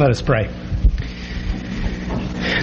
Let 0.00 0.08
us 0.12 0.22
pray. 0.22 0.48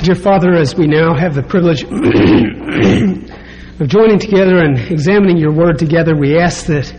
Dear 0.02 0.16
Father, 0.16 0.56
as 0.56 0.76
we 0.76 0.88
now 0.88 1.14
have 1.14 1.36
the 1.36 1.44
privilege 1.44 1.84
of 3.80 3.88
joining 3.88 4.18
together 4.18 4.58
and 4.58 4.80
examining 4.92 5.38
your 5.38 5.54
word 5.54 5.78
together, 5.78 6.16
we 6.16 6.36
ask 6.36 6.66
that 6.66 6.92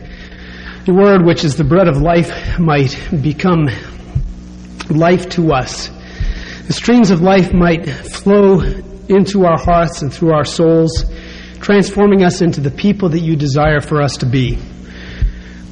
your 0.87 0.95
word, 0.95 1.27
which 1.27 1.43
is 1.43 1.56
the 1.56 1.64
bread 1.64 1.88
of 1.88 1.96
life, 1.96 2.56
might 2.61 2.96
become 3.21 3.66
life 4.88 5.29
to 5.30 5.53
us. 5.53 5.88
The 6.68 6.72
streams 6.72 7.10
of 7.10 7.20
life 7.20 7.52
might 7.52 7.90
flow 7.90 8.60
into 9.08 9.44
our 9.44 9.58
hearts 9.58 10.02
and 10.02 10.14
through 10.14 10.34
our 10.34 10.44
souls, 10.44 11.04
transforming 11.58 12.22
us 12.22 12.42
into 12.42 12.60
the 12.60 12.70
people 12.70 13.08
that 13.08 13.22
you 13.22 13.34
desire 13.34 13.80
for 13.80 14.00
us 14.00 14.18
to 14.18 14.26
be. 14.26 14.56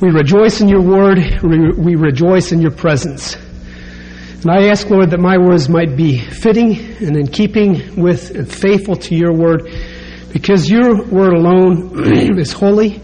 We 0.00 0.10
rejoice 0.10 0.60
in 0.60 0.68
your 0.68 0.82
word. 0.82 1.18
We 1.44 1.94
rejoice 1.94 2.50
in 2.50 2.60
your 2.60 2.72
presence. 2.72 3.36
And 4.42 4.50
I 4.50 4.68
ask, 4.68 4.88
Lord, 4.90 5.10
that 5.10 5.20
my 5.20 5.38
words 5.38 5.68
might 5.68 5.96
be 5.96 6.18
fitting 6.18 6.76
and 7.00 7.16
in 7.16 7.26
keeping 7.26 8.00
with 8.00 8.30
and 8.30 8.50
faithful 8.52 8.94
to 8.96 9.14
your 9.14 9.32
word, 9.32 9.68
because 10.32 10.70
your 10.70 11.04
word 11.06 11.32
alone 11.32 12.38
is 12.38 12.52
holy. 12.52 13.00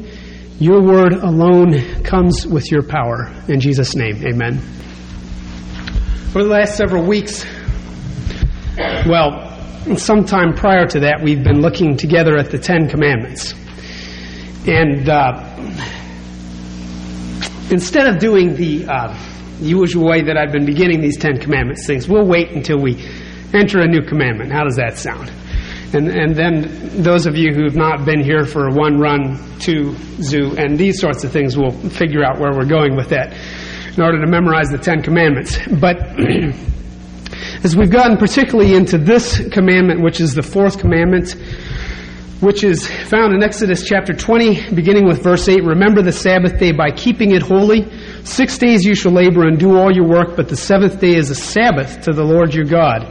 Your 0.59 0.83
word 0.83 1.15
alone 1.15 2.05
comes 2.05 2.47
with 2.47 2.71
your 2.71 2.83
power. 2.83 3.33
In 3.49 3.59
Jesus' 3.59 3.97
name, 3.97 4.25
amen. 4.25 4.59
For 6.33 6.45
the 6.45 6.49
last 6.49 6.77
several 6.77 7.05
weeks, 7.05 7.45
well, 9.07 9.49
sometime 9.97 10.55
prior 10.55 10.87
to 10.87 11.01
that, 11.01 11.23
we've 11.23 11.43
been 11.43 11.61
looking 11.61 11.97
together 11.97 12.37
at 12.37 12.51
the 12.51 12.59
Ten 12.59 12.89
Commandments. 12.89 13.55
And 14.67 15.09
uh, 15.09 15.53
instead 17.71 18.07
of 18.07 18.21
doing 18.21 18.55
the 18.55 18.87
uh, 18.87 19.32
usual 19.63 20.07
way 20.07 20.23
that 20.23 20.37
I've 20.37 20.53
been 20.53 20.67
beginning 20.67 21.01
these 21.01 21.17
Ten 21.17 21.39
Commandments 21.39 21.87
things, 21.87 22.09
we'll 22.09 22.27
wait 22.27 22.51
until 22.51 22.79
we 22.79 22.97
enter 23.55 23.81
a 23.81 23.87
new 23.87 24.03
commandment. 24.03 24.53
How 24.53 24.65
does 24.65 24.77
that 24.77 24.97
sound? 24.97 25.31
And, 25.95 26.09
and 26.09 26.35
then 26.35 27.03
those 27.03 27.27
of 27.27 27.37
you 27.37 27.53
who 27.53 27.65
have 27.65 27.77
not 27.77 28.05
been 28.07 28.23
here 28.23 28.47
for 28.47 28.71
one 28.71 28.99
run, 28.99 29.39
two 29.59 29.95
zoo, 30.23 30.57
and 30.57 30.79
these 30.79 30.99
sorts 30.99 31.23
of 31.23 31.33
things 31.33 31.57
will 31.57 31.71
figure 31.71 32.25
out 32.25 32.39
where 32.39 32.53
we're 32.53 32.65
going 32.65 32.97
with 32.97 33.11
that 33.11 33.33
in 33.95 34.03
order 34.03 34.19
to 34.19 34.27
memorize 34.27 34.69
the 34.71 34.79
Ten 34.79 35.03
Commandments. 35.03 35.59
But 35.81 35.99
as 37.63 37.77
we've 37.77 37.91
gotten 37.91 38.17
particularly 38.17 38.75
into 38.75 38.97
this 38.97 39.47
commandment, 39.51 40.03
which 40.03 40.21
is 40.21 40.35
the 40.35 40.43
fourth 40.43 40.79
commandment, 40.79 41.37
which 42.43 42.65
is 42.65 42.89
found 43.09 43.33
in 43.33 43.41
Exodus 43.41 43.85
chapter 43.87 44.13
20, 44.13 44.75
beginning 44.75 45.07
with 45.07 45.23
verse 45.23 45.49
8. 45.49 45.63
Remember 45.63 46.03
the 46.03 46.11
Sabbath 46.11 46.59
day 46.59 46.73
by 46.73 46.91
keeping 46.91 47.31
it 47.31 47.41
holy. 47.41 47.89
Six 48.25 48.59
days 48.59 48.85
you 48.85 48.97
shall 48.97 49.13
labor 49.13 49.47
and 49.47 49.61
do 49.61 49.77
all 49.79 49.93
your 49.93 50.09
work, 50.09 50.35
but 50.35 50.49
the 50.49 50.57
seventh 50.57 50.99
day 51.01 51.15
is 51.15 51.31
a 51.31 51.37
Sabbath 51.37 52.01
to 52.03 52.13
the 52.13 52.25
Lord 52.25 52.53
your 52.53 52.65
God. 52.65 53.07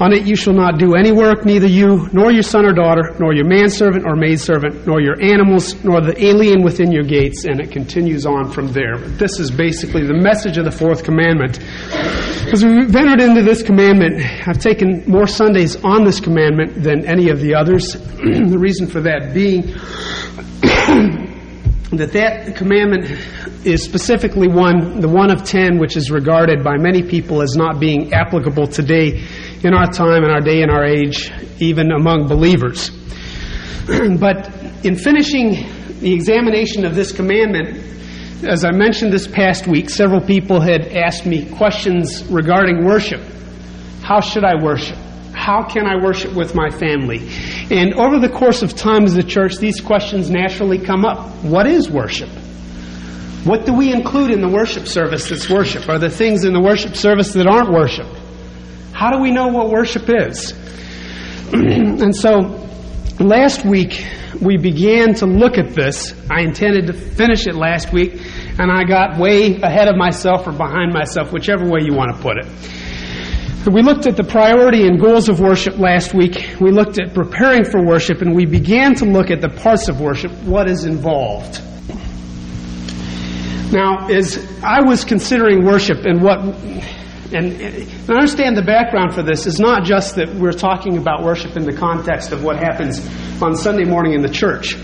On 0.00 0.12
it 0.12 0.26
you 0.26 0.36
shall 0.36 0.52
not 0.52 0.78
do 0.78 0.94
any 0.94 1.10
work, 1.10 1.44
neither 1.44 1.66
you, 1.66 2.08
nor 2.12 2.30
your 2.30 2.42
son 2.42 2.64
or 2.64 2.72
daughter, 2.72 3.16
nor 3.18 3.34
your 3.34 3.44
manservant 3.44 4.04
or 4.06 4.14
maidservant, 4.14 4.86
nor 4.86 5.00
your 5.00 5.20
animals, 5.20 5.74
nor 5.82 6.00
the 6.00 6.14
alien 6.24 6.62
within 6.62 6.92
your 6.92 7.02
gates. 7.02 7.44
And 7.44 7.60
it 7.60 7.72
continues 7.72 8.24
on 8.24 8.50
from 8.52 8.72
there. 8.72 8.98
This 8.98 9.40
is 9.40 9.50
basically 9.50 10.06
the 10.06 10.14
message 10.14 10.56
of 10.56 10.64
the 10.64 10.70
fourth 10.70 11.02
commandment. 11.02 11.58
As 12.52 12.64
we've 12.64 12.94
entered 12.94 13.20
into 13.20 13.42
this 13.42 13.62
commandment, 13.62 14.22
I've 14.46 14.58
taken 14.58 15.02
more 15.06 15.26
Sundays 15.26 15.76
on 15.84 16.04
this 16.04 16.20
commandment 16.20 16.82
than 16.82 17.04
any 17.04 17.30
of 17.30 17.40
the 17.40 17.54
others. 17.54 17.92
the 18.16 18.58
reason 18.58 18.86
for 18.86 19.00
that 19.00 19.34
being 19.34 19.74
that 21.92 22.12
that 22.12 22.56
commandment 22.56 23.06
is 23.64 23.82
specifically 23.82 24.46
one, 24.46 25.00
the 25.00 25.08
one 25.08 25.30
of 25.30 25.44
ten, 25.44 25.78
which 25.78 25.96
is 25.96 26.10
regarded 26.10 26.62
by 26.62 26.76
many 26.76 27.02
people 27.02 27.40
as 27.40 27.54
not 27.56 27.80
being 27.80 28.12
applicable 28.12 28.66
today 28.66 29.24
in 29.62 29.74
our 29.74 29.86
time, 29.86 30.22
in 30.22 30.30
our 30.30 30.40
day, 30.40 30.60
in 30.62 30.70
our 30.70 30.84
age, 30.84 31.32
even 31.60 31.90
among 31.90 32.28
believers. 32.28 32.90
but 34.20 34.52
in 34.84 34.96
finishing 34.96 35.66
the 36.00 36.12
examination 36.12 36.84
of 36.84 36.94
this 36.94 37.10
commandment, 37.10 37.84
as 38.44 38.64
I 38.64 38.70
mentioned 38.70 39.12
this 39.12 39.26
past 39.26 39.66
week, 39.66 39.88
several 39.88 40.20
people 40.20 40.60
had 40.60 40.88
asked 40.88 41.26
me 41.26 41.50
questions 41.56 42.24
regarding 42.26 42.84
worship. 42.84 43.22
How 44.02 44.20
should 44.20 44.44
I 44.44 44.62
worship? 44.62 44.96
How 45.34 45.64
can 45.64 45.86
I 45.86 45.96
worship 46.02 46.34
with 46.34 46.54
my 46.54 46.68
family? 46.70 47.28
And 47.70 47.94
over 47.94 48.18
the 48.18 48.30
course 48.30 48.62
of 48.62 48.74
time 48.74 49.04
as 49.04 49.16
a 49.16 49.22
church, 49.22 49.58
these 49.58 49.80
questions 49.80 50.30
naturally 50.30 50.78
come 50.78 51.04
up. 51.04 51.28
What 51.44 51.66
is 51.66 51.90
worship? 51.90 52.30
What 53.44 53.66
do 53.66 53.74
we 53.74 53.92
include 53.92 54.30
in 54.30 54.40
the 54.40 54.48
worship 54.48 54.86
service 54.86 55.28
that's 55.28 55.50
worship? 55.50 55.88
Are 55.88 55.98
there 55.98 56.10
things 56.10 56.44
in 56.44 56.52
the 56.52 56.60
worship 56.60 56.96
service 56.96 57.34
that 57.34 57.46
aren't 57.46 57.70
worship? 57.70 58.06
How 58.92 59.10
do 59.10 59.20
we 59.20 59.30
know 59.30 59.48
what 59.48 59.70
worship 59.70 60.08
is? 60.08 60.52
and 61.52 62.14
so 62.14 62.66
last 63.20 63.64
week 63.64 64.04
we 64.40 64.56
began 64.56 65.14
to 65.14 65.26
look 65.26 65.58
at 65.58 65.74
this. 65.74 66.14
I 66.30 66.40
intended 66.40 66.86
to 66.88 66.92
finish 66.92 67.46
it 67.46 67.54
last 67.54 67.92
week, 67.92 68.20
and 68.58 68.70
I 68.70 68.84
got 68.84 69.18
way 69.18 69.60
ahead 69.60 69.88
of 69.88 69.96
myself 69.96 70.46
or 70.46 70.52
behind 70.52 70.92
myself, 70.92 71.32
whichever 71.32 71.64
way 71.64 71.80
you 71.82 71.94
want 71.94 72.16
to 72.16 72.22
put 72.22 72.38
it. 72.38 72.46
We 73.66 73.82
looked 73.82 74.06
at 74.06 74.16
the 74.16 74.24
priority 74.24 74.86
and 74.86 75.00
goals 75.00 75.28
of 75.28 75.40
worship 75.40 75.78
last 75.78 76.14
week. 76.14 76.56
We 76.60 76.70
looked 76.70 76.98
at 76.98 77.12
preparing 77.12 77.64
for 77.64 77.84
worship, 77.84 78.22
and 78.22 78.34
we 78.34 78.46
began 78.46 78.94
to 78.96 79.04
look 79.04 79.30
at 79.30 79.40
the 79.40 79.48
parts 79.48 79.88
of 79.88 80.00
worship, 80.00 80.32
what 80.44 80.70
is 80.70 80.84
involved. 80.84 81.60
Now, 83.72 84.08
as 84.08 84.38
I 84.62 84.80
was 84.80 85.04
considering 85.04 85.64
worship 85.64 86.06
and 86.06 86.22
what 86.22 86.40
and, 87.34 87.52
and 87.60 88.10
understand 88.10 88.56
the 88.56 88.62
background 88.62 89.12
for 89.12 89.22
this 89.22 89.46
is 89.46 89.60
not 89.60 89.84
just 89.84 90.16
that 90.16 90.34
we're 90.34 90.52
talking 90.52 90.96
about 90.96 91.22
worship 91.22 91.56
in 91.56 91.64
the 91.64 91.76
context 91.76 92.32
of 92.32 92.42
what 92.42 92.56
happens 92.56 93.06
on 93.42 93.54
Sunday 93.54 93.84
morning 93.84 94.14
in 94.14 94.22
the 94.22 94.30
church. 94.30 94.76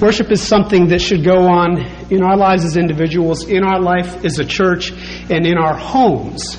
Worship 0.00 0.30
is 0.30 0.40
something 0.40 0.86
that 0.88 1.00
should 1.00 1.24
go 1.24 1.48
on 1.48 1.80
in 2.12 2.22
our 2.22 2.36
lives 2.36 2.64
as 2.64 2.76
individuals, 2.76 3.48
in 3.48 3.64
our 3.64 3.80
life 3.80 4.24
as 4.24 4.38
a 4.38 4.44
church, 4.44 4.92
and 5.28 5.44
in 5.44 5.58
our 5.58 5.76
homes. 5.76 6.56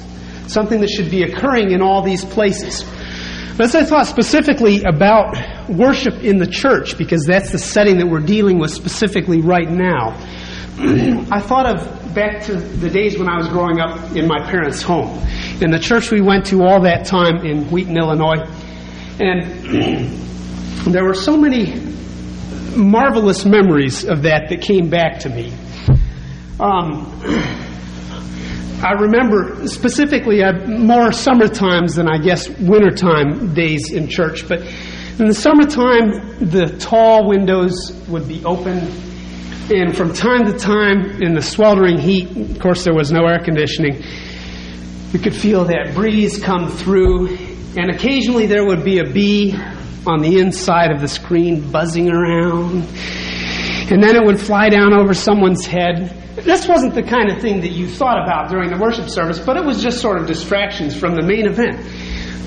Something 0.50 0.82
that 0.82 0.90
should 0.90 1.12
be 1.12 1.24
occurring 1.24 1.72
in 1.72 1.82
all 1.82 2.02
these 2.02 2.26
places. 2.26 2.84
But 3.56 3.66
as 3.66 3.76
I 3.76 3.84
thought 3.84 4.08
specifically 4.08 4.84
about 4.84 5.36
worship 5.70 6.24
in 6.24 6.38
the 6.38 6.48
church, 6.48 6.98
because 6.98 7.26
that's 7.26 7.52
the 7.52 7.58
setting 7.58 7.98
that 7.98 8.08
we're 8.08 8.22
dealing 8.22 8.58
with 8.58 8.72
specifically 8.72 9.42
right 9.42 9.70
now, 9.70 10.18
I 11.32 11.42
thought 11.42 11.66
of 11.66 12.16
back 12.16 12.44
to 12.46 12.56
the 12.56 12.90
days 12.90 13.20
when 13.20 13.28
I 13.28 13.38
was 13.38 13.48
growing 13.50 13.80
up 13.80 14.16
in 14.16 14.28
my 14.28 14.50
parents' 14.50 14.82
home. 14.82 15.10
In 15.62 15.72
the 15.72 15.80
church 15.80 16.10
we 16.10 16.22
went 16.22 16.46
to 16.48 16.64
all 16.64 16.82
that 16.84 17.06
time 17.06 17.46
in 17.46 17.66
Wheaton, 17.70 17.98
Illinois. 17.98 18.48
And 19.20 20.14
there 20.94 21.04
were 21.04 21.14
so 21.14 21.36
many 21.38 21.76
marvelous 22.76 23.46
memories 23.46 24.06
of 24.06 24.24
that 24.24 24.50
that 24.50 24.62
came 24.62 24.90
back 24.90 25.20
to 25.20 25.30
me. 25.30 25.54
Um, 26.60 27.12
I 28.82 28.94
remember 28.94 29.68
specifically 29.68 30.44
uh, 30.44 30.54
more 30.68 31.12
summer 31.12 31.48
times 31.48 31.96
than 31.96 32.08
I 32.08 32.18
guess 32.18 32.50
wintertime 32.50 33.54
days 33.54 33.92
in 33.92 34.08
church, 34.08 34.48
but 34.48 34.62
in 34.62 35.28
the 35.28 35.34
summertime, 35.34 36.50
the 36.50 36.78
tall 36.80 37.28
windows 37.28 37.92
would 38.08 38.28
be 38.28 38.44
open 38.46 38.88
and 39.72 39.96
from 39.96 40.14
time 40.14 40.46
to 40.46 40.58
time, 40.58 41.22
in 41.22 41.36
the 41.36 41.44
sweltering 41.44 42.00
heat, 42.00 42.36
of 42.36 42.60
course, 42.60 42.84
there 42.86 42.94
was 42.96 43.12
no 43.12 43.28
air 43.28 43.38
conditioning, 43.38 44.02
you 45.12 45.20
could 45.20 45.36
feel 45.36 45.66
that 45.66 45.94
breeze 45.94 46.42
come 46.42 46.70
through. 46.70 47.38
And 47.78 47.92
occasionally 47.92 48.48
there 48.48 48.66
would 48.66 48.84
be 48.84 48.98
a 48.98 49.04
bee 49.04 49.56
on 50.08 50.22
the 50.22 50.40
inside 50.40 50.92
of 50.92 51.02
the 51.02 51.08
screen 51.08 51.70
buzzing 51.70 52.10
around. 52.10 52.88
And 53.92 54.04
then 54.04 54.16
it 54.16 54.24
would 54.24 54.40
fly 54.40 54.70
down 54.70 54.94
over 54.94 55.14
someone's 55.14 55.66
head. 55.66 56.16
This 56.36 56.68
wasn't 56.68 56.94
the 56.94 57.04
kind 57.04 57.32
of 57.32 57.42
thing 57.42 57.62
that 57.62 57.72
you 57.72 57.88
thought 57.88 58.22
about 58.22 58.50
during 58.50 58.70
the 58.70 58.78
worship 58.78 59.10
service, 59.10 59.40
but 59.40 59.58
it 59.58 59.66
was 59.66 59.82
just 59.82 60.00
sort 60.00 60.22
of 60.22 60.28
distractions 60.28 60.96
from 60.96 61.16
the 61.16 61.24
main 61.24 61.48
event. 61.48 61.78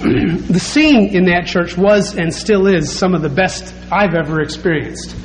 the 0.49 0.61
scene 0.61 1.15
in 1.15 1.27
that 1.27 1.47
church 1.47 1.77
was 1.77 2.17
and 2.17 2.33
still 2.35 2.67
is 2.67 2.91
some 2.91 3.15
of 3.15 3.23
the 3.23 3.29
best 3.29 3.75
I've 3.91 4.15
ever 4.15 4.41
experienced 4.41 5.17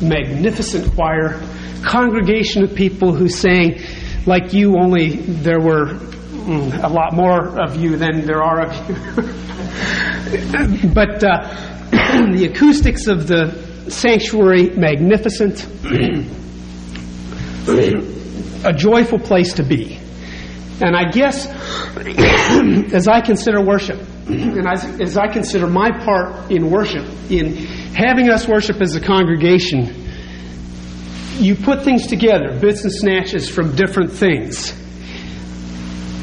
magnificent 0.00 0.94
choir, 0.94 1.40
congregation 1.82 2.64
of 2.64 2.74
people 2.74 3.12
who 3.14 3.28
sang 3.28 3.80
like 4.26 4.52
you, 4.52 4.76
only 4.78 5.16
there 5.16 5.60
were 5.60 5.86
mm, 5.86 6.82
a 6.82 6.88
lot 6.88 7.14
more 7.14 7.60
of 7.60 7.76
you 7.76 7.96
than 7.96 8.26
there 8.26 8.42
are 8.42 8.66
of 8.66 8.88
you. 8.88 8.94
but 10.94 11.24
uh, 11.24 11.38
the 12.32 12.48
acoustics 12.50 13.06
of 13.06 13.26
the 13.26 13.69
sanctuary, 13.90 14.70
magnificent, 14.70 15.66
a 18.64 18.72
joyful 18.72 19.18
place 19.18 19.54
to 19.54 19.62
be. 19.62 19.98
And 20.82 20.96
I 20.96 21.10
guess 21.10 21.46
as 22.94 23.06
I 23.08 23.20
consider 23.20 23.62
worship, 23.62 24.00
and 24.26 24.66
as, 24.66 24.84
as 25.00 25.16
I 25.16 25.28
consider 25.28 25.66
my 25.66 25.90
part 25.90 26.50
in 26.50 26.70
worship, 26.70 27.04
in 27.30 27.56
having 27.94 28.30
us 28.30 28.46
worship 28.46 28.80
as 28.80 28.94
a 28.94 29.00
congregation, 29.00 29.94
you 31.38 31.56
put 31.56 31.82
things 31.82 32.06
together, 32.06 32.58
bits 32.60 32.84
and 32.84 32.92
snatches 32.92 33.48
from 33.48 33.74
different 33.74 34.12
things. 34.12 34.72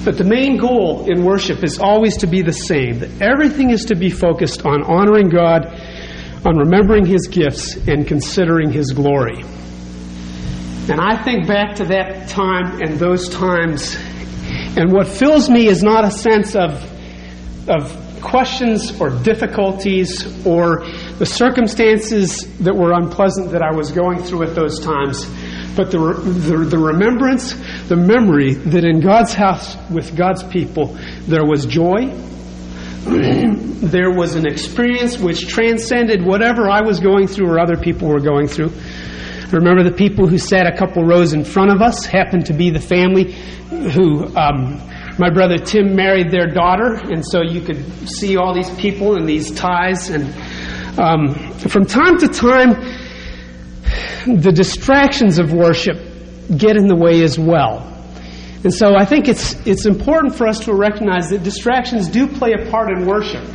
But 0.06 0.18
the 0.18 0.24
main 0.24 0.58
goal 0.58 1.12
in 1.12 1.25
worship 1.25 1.64
is 1.64 1.80
always 1.80 2.18
to 2.18 2.28
be 2.28 2.42
the 2.42 2.54
same 2.54 3.00
that 3.00 3.22
everything 3.22 3.72
is 3.72 3.86
to 3.86 3.96
be 3.96 4.10
focused 4.10 4.66
on 4.66 4.84
honoring 4.84 5.28
God, 5.28 5.66
on 6.45 6.57
remembering 6.57 7.06
His 7.06 7.28
gifts, 7.28 7.75
and 7.88 8.07
considering 8.07 8.72
His 8.72 8.92
glory. 8.92 9.44
And 10.89 11.01
I 11.01 11.22
think 11.22 11.48
back 11.48 11.75
to 11.75 11.86
that 11.86 12.30
time 12.30 12.81
and 12.81 12.98
those 12.98 13.30
times, 13.30 13.95
and 14.78 14.92
what 14.94 15.07
fills 15.07 15.50
me 15.50 15.68
is 15.68 15.84
not 15.84 16.06
a 16.06 16.12
sense 16.12 16.56
of, 16.56 16.81
of 17.69 18.22
questions 18.22 19.00
or 19.00 19.10
difficulties 19.10 20.45
or 20.45 20.86
the 21.18 21.25
circumstances 21.25 22.38
that 22.60 22.75
were 22.75 22.94
unpleasant 22.94 23.51
that 23.51 23.62
I 23.62 23.72
was 23.72 23.92
going 23.92 24.19
through 24.19 24.44
at 24.44 24.56
those 24.56 24.80
times, 24.80 25.25
but 25.75 25.92
the, 25.92 26.00
the, 26.00 26.57
the, 26.57 26.78
remembrance, 26.78 27.54
the 27.88 27.95
memory 27.95 28.54
that 28.54 28.83
in 28.83 29.00
God's 29.00 29.33
house 29.33 29.78
with 29.90 30.16
God's 30.16 30.44
people 30.44 30.98
there 31.28 31.45
was 31.45 31.66
joy, 31.66 32.13
there 33.88 34.12
was 34.12 34.36
an 34.36 34.45
experience 34.45 35.18
which 35.18 35.48
transcended 35.48 36.25
whatever 36.25 36.69
I 36.69 36.81
was 36.81 37.00
going 37.00 37.27
through 37.27 37.50
or 37.50 37.59
other 37.59 37.77
people 37.77 38.09
were 38.09 38.19
going 38.19 38.48
through. 38.48 38.71
Remember 39.51 39.81
the 39.81 39.95
people 39.95 40.27
who 40.27 40.38
sat 40.38 40.68
a 40.68 40.75
couple 40.75 41.04
rows 41.04 41.31
in 41.31 41.45
front 41.45 41.71
of 41.71 41.81
us 41.81 42.06
happened 42.06 42.48
to 42.48 42.54
be 42.54 42.69
the 42.69 42.81
family 42.81 43.31
who 43.69 44.25
um, 44.36 44.81
my 45.18 45.30
brother 45.30 45.57
Tim 45.57 45.95
married 45.95 46.31
their 46.31 46.48
daughter, 46.48 46.95
and 46.95 47.25
so 47.25 47.42
you 47.42 47.62
could 47.62 48.09
see 48.09 48.36
all 48.36 48.54
these 48.54 48.69
people 48.71 49.15
in 49.15 49.25
these 49.25 49.51
ties. 49.51 50.09
And 50.09 50.25
um, 51.00 51.33
from 51.54 51.86
time 51.86 52.18
to 52.19 52.27
time, 52.27 52.74
the 54.27 54.51
distractions 54.51 55.39
of 55.39 55.54
worship 55.54 55.98
get 56.56 56.75
in 56.75 56.88
the 56.88 56.95
way 56.95 57.24
as 57.24 57.39
well. 57.39 57.96
And 58.63 58.74
so 58.74 58.95
I 58.95 59.06
think 59.06 59.27
it's, 59.27 59.54
it's 59.68 59.86
important 59.86 60.36
for 60.36 60.48
us 60.48 60.59
to 60.65 60.74
recognize 60.74 61.30
that 61.30 61.44
distractions 61.44 62.07
do 62.07 62.27
play 62.27 62.54
a 62.54 62.69
part 62.71 62.89
in 62.89 63.06
worship. 63.06 63.45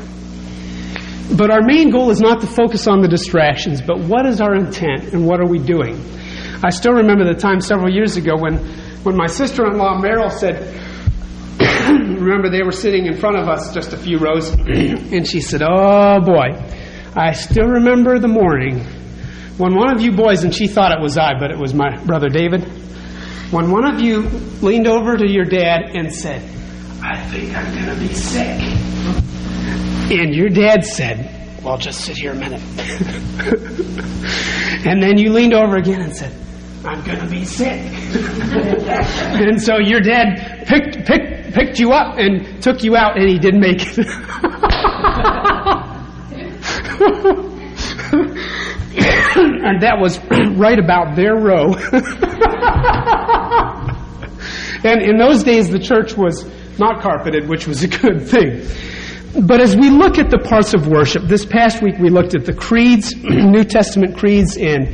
But 1.36 1.50
our 1.50 1.62
main 1.62 1.90
goal 1.90 2.10
is 2.10 2.20
not 2.20 2.40
to 2.42 2.46
focus 2.46 2.86
on 2.86 3.00
the 3.00 3.08
distractions, 3.08 3.80
but 3.80 3.98
what 3.98 4.26
is 4.26 4.40
our 4.40 4.54
intent 4.54 5.12
and 5.12 5.26
what 5.26 5.40
are 5.40 5.46
we 5.46 5.58
doing? 5.58 5.98
I 6.64 6.70
still 6.70 6.92
remember 6.92 7.24
the 7.24 7.38
time 7.38 7.60
several 7.60 7.92
years 7.92 8.16
ago 8.16 8.36
when, 8.36 8.58
when 9.02 9.16
my 9.16 9.26
sister 9.26 9.66
in 9.66 9.78
law, 9.78 10.00
Meryl, 10.00 10.30
said, 10.30 10.78
remember 11.88 12.50
they 12.50 12.62
were 12.62 12.72
sitting 12.72 13.06
in 13.06 13.16
front 13.16 13.36
of 13.36 13.48
us 13.48 13.74
just 13.74 13.92
a 13.92 13.96
few 13.96 14.18
rows, 14.18 14.50
and 14.52 15.26
she 15.26 15.40
said, 15.40 15.62
Oh 15.62 16.20
boy, 16.20 16.50
I 17.14 17.32
still 17.32 17.66
remember 17.66 18.18
the 18.18 18.28
morning 18.28 18.80
when 19.58 19.74
one 19.74 19.94
of 19.94 20.00
you 20.00 20.12
boys, 20.12 20.44
and 20.44 20.54
she 20.54 20.66
thought 20.66 20.92
it 20.92 21.00
was 21.00 21.18
I, 21.18 21.38
but 21.38 21.50
it 21.50 21.58
was 21.58 21.74
my 21.74 21.96
brother 22.04 22.28
David, 22.28 22.64
when 23.52 23.70
one 23.70 23.84
of 23.84 24.00
you 24.00 24.22
leaned 24.62 24.86
over 24.86 25.16
to 25.16 25.30
your 25.30 25.44
dad 25.44 25.90
and 25.94 26.12
said, 26.12 26.42
I 27.02 27.22
think 27.28 27.54
I'm 27.54 27.74
going 27.74 27.94
to 27.94 28.00
be 28.00 28.14
sick. 28.14 28.60
And 30.10 30.34
your 30.34 30.48
dad 30.48 30.84
said, 30.84 31.62
Well, 31.62 31.78
just 31.78 32.00
sit 32.00 32.16
here 32.16 32.32
a 32.32 32.34
minute. 32.34 32.60
and 34.86 35.02
then 35.02 35.18
you 35.18 35.32
leaned 35.32 35.54
over 35.54 35.76
again 35.76 36.00
and 36.00 36.16
said, 36.16 36.34
I'm 36.84 37.04
going 37.04 37.20
to 37.20 37.26
be 37.26 37.44
sick. 37.44 37.68
and 37.70 39.60
so 39.60 39.78
your 39.78 40.00
dad 40.00 40.66
picked, 40.66 41.06
picked 41.06 41.52
picked 41.52 41.78
you 41.78 41.92
up 41.92 42.16
and 42.18 42.62
took 42.62 42.82
you 42.82 42.96
out, 42.96 43.18
and 43.18 43.28
he 43.28 43.38
didn't 43.38 43.60
make 43.60 43.82
it. 43.82 43.98
and 49.36 49.82
that 49.82 49.98
was 50.00 50.18
right 50.56 50.78
about 50.78 51.16
their 51.16 51.34
row. 51.36 51.74
And 54.84 55.02
in 55.02 55.16
those 55.16 55.42
days, 55.44 55.70
the 55.70 55.78
church 55.78 56.16
was 56.16 56.44
not 56.78 57.02
carpeted, 57.02 57.48
which 57.48 57.66
was 57.66 57.82
a 57.82 57.88
good 57.88 58.28
thing. 58.28 58.66
But 59.46 59.60
as 59.60 59.76
we 59.76 59.88
look 59.88 60.18
at 60.18 60.30
the 60.30 60.38
parts 60.38 60.74
of 60.74 60.86
worship, 60.86 61.24
this 61.26 61.46
past 61.46 61.82
week 61.82 61.96
we 61.98 62.10
looked 62.10 62.34
at 62.34 62.44
the 62.44 62.52
creeds, 62.52 63.14
New 63.22 63.64
Testament 63.64 64.16
creeds, 64.16 64.56
and 64.58 64.88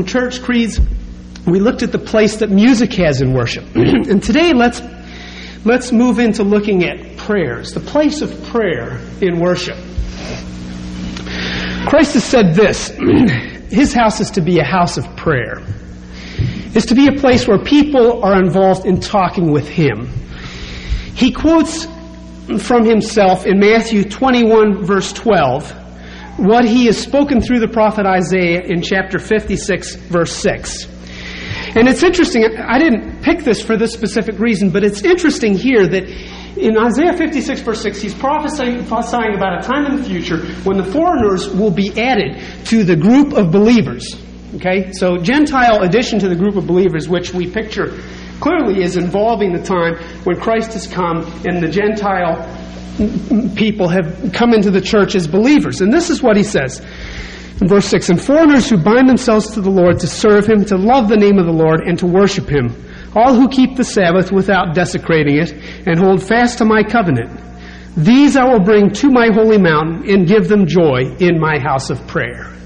church 0.06 0.42
creeds 0.42 0.80
we 1.46 1.58
looked 1.58 1.82
at 1.82 1.92
the 1.92 1.98
place 1.98 2.36
that 2.36 2.50
music 2.50 2.92
has 2.94 3.20
in 3.20 3.32
worship. 3.32 3.64
and 3.74 4.22
today 4.22 4.52
let's 4.52 4.82
let's 5.64 5.92
move 5.92 6.18
into 6.18 6.42
looking 6.42 6.84
at 6.84 7.16
prayers, 7.16 7.72
the 7.72 7.80
place 7.80 8.22
of 8.22 8.44
prayer 8.44 8.98
in 9.20 9.40
worship. 9.40 9.76
Christ 11.86 12.14
has 12.14 12.24
said 12.24 12.54
this 12.54 12.88
His 13.70 13.92
house 13.92 14.20
is 14.20 14.30
to 14.32 14.40
be 14.40 14.58
a 14.58 14.64
house 14.64 14.96
of 14.96 15.04
prayer. 15.16 15.62
It's 16.74 16.86
to 16.86 16.94
be 16.94 17.08
a 17.08 17.18
place 17.18 17.48
where 17.48 17.58
people 17.58 18.22
are 18.24 18.40
involved 18.40 18.86
in 18.86 19.00
talking 19.00 19.50
with 19.50 19.68
Him. 19.68 20.08
He 21.14 21.32
quotes 21.32 21.86
from 22.58 22.84
himself 22.84 23.46
in 23.46 23.58
Matthew 23.58 24.04
21, 24.04 24.84
verse 24.84 25.12
12, 25.12 25.70
what 26.38 26.64
he 26.64 26.86
has 26.86 26.98
spoken 26.98 27.40
through 27.40 27.60
the 27.60 27.68
prophet 27.68 28.06
Isaiah 28.06 28.62
in 28.62 28.82
chapter 28.82 29.18
56, 29.18 29.96
verse 29.96 30.32
6. 30.32 30.86
And 31.76 31.88
it's 31.88 32.02
interesting, 32.02 32.44
I 32.44 32.78
didn't 32.78 33.22
pick 33.22 33.44
this 33.44 33.62
for 33.62 33.76
this 33.76 33.92
specific 33.92 34.38
reason, 34.38 34.70
but 34.70 34.82
it's 34.82 35.02
interesting 35.02 35.54
here 35.54 35.86
that 35.86 36.04
in 36.56 36.76
Isaiah 36.76 37.16
56, 37.16 37.60
verse 37.60 37.82
6, 37.82 38.00
he's 38.00 38.14
prophesying 38.14 38.80
about 39.36 39.64
a 39.64 39.66
time 39.66 39.86
in 39.86 39.96
the 39.96 40.04
future 40.04 40.38
when 40.64 40.76
the 40.76 40.84
foreigners 40.84 41.48
will 41.48 41.70
be 41.70 41.90
added 42.00 42.42
to 42.66 42.82
the 42.82 42.96
group 42.96 43.34
of 43.34 43.52
believers. 43.52 44.16
Okay? 44.56 44.92
So, 44.92 45.16
Gentile 45.16 45.82
addition 45.82 46.18
to 46.20 46.28
the 46.28 46.36
group 46.36 46.56
of 46.56 46.66
believers, 46.66 47.08
which 47.08 47.32
we 47.32 47.50
picture 47.50 47.98
clearly 48.40 48.82
is 48.82 48.96
involving 48.96 49.52
the 49.52 49.62
time 49.62 49.96
when 50.24 50.40
Christ 50.40 50.72
has 50.72 50.86
come 50.86 51.24
and 51.46 51.62
the 51.62 51.68
Gentile 51.68 52.46
people 53.54 53.88
have 53.88 54.32
come 54.32 54.52
into 54.52 54.70
the 54.70 54.80
church 54.80 55.14
as 55.14 55.26
believers. 55.26 55.80
And 55.80 55.92
this 55.92 56.10
is 56.10 56.22
what 56.22 56.36
he 56.36 56.42
says 56.42 56.84
in 57.60 57.68
verse 57.68 57.86
6 57.86 58.08
And 58.08 58.20
foreigners 58.22 58.68
who 58.68 58.76
bind 58.76 59.08
themselves 59.08 59.52
to 59.54 59.60
the 59.60 59.70
Lord 59.70 60.00
to 60.00 60.06
serve 60.06 60.46
him, 60.46 60.64
to 60.66 60.76
love 60.76 61.08
the 61.08 61.16
name 61.16 61.38
of 61.38 61.46
the 61.46 61.52
Lord, 61.52 61.80
and 61.86 61.98
to 61.98 62.06
worship 62.06 62.48
him, 62.48 62.74
all 63.14 63.34
who 63.34 63.48
keep 63.48 63.76
the 63.76 63.84
Sabbath 63.84 64.32
without 64.32 64.74
desecrating 64.74 65.38
it, 65.38 65.52
and 65.86 65.98
hold 65.98 66.22
fast 66.22 66.58
to 66.58 66.64
my 66.64 66.82
covenant, 66.82 67.40
these 67.96 68.36
I 68.36 68.44
will 68.44 68.60
bring 68.60 68.90
to 68.90 69.10
my 69.10 69.30
holy 69.32 69.58
mountain 69.58 70.08
and 70.08 70.26
give 70.26 70.48
them 70.48 70.66
joy 70.66 71.16
in 71.18 71.40
my 71.40 71.58
house 71.58 71.90
of 71.90 72.06
prayer. 72.06 72.59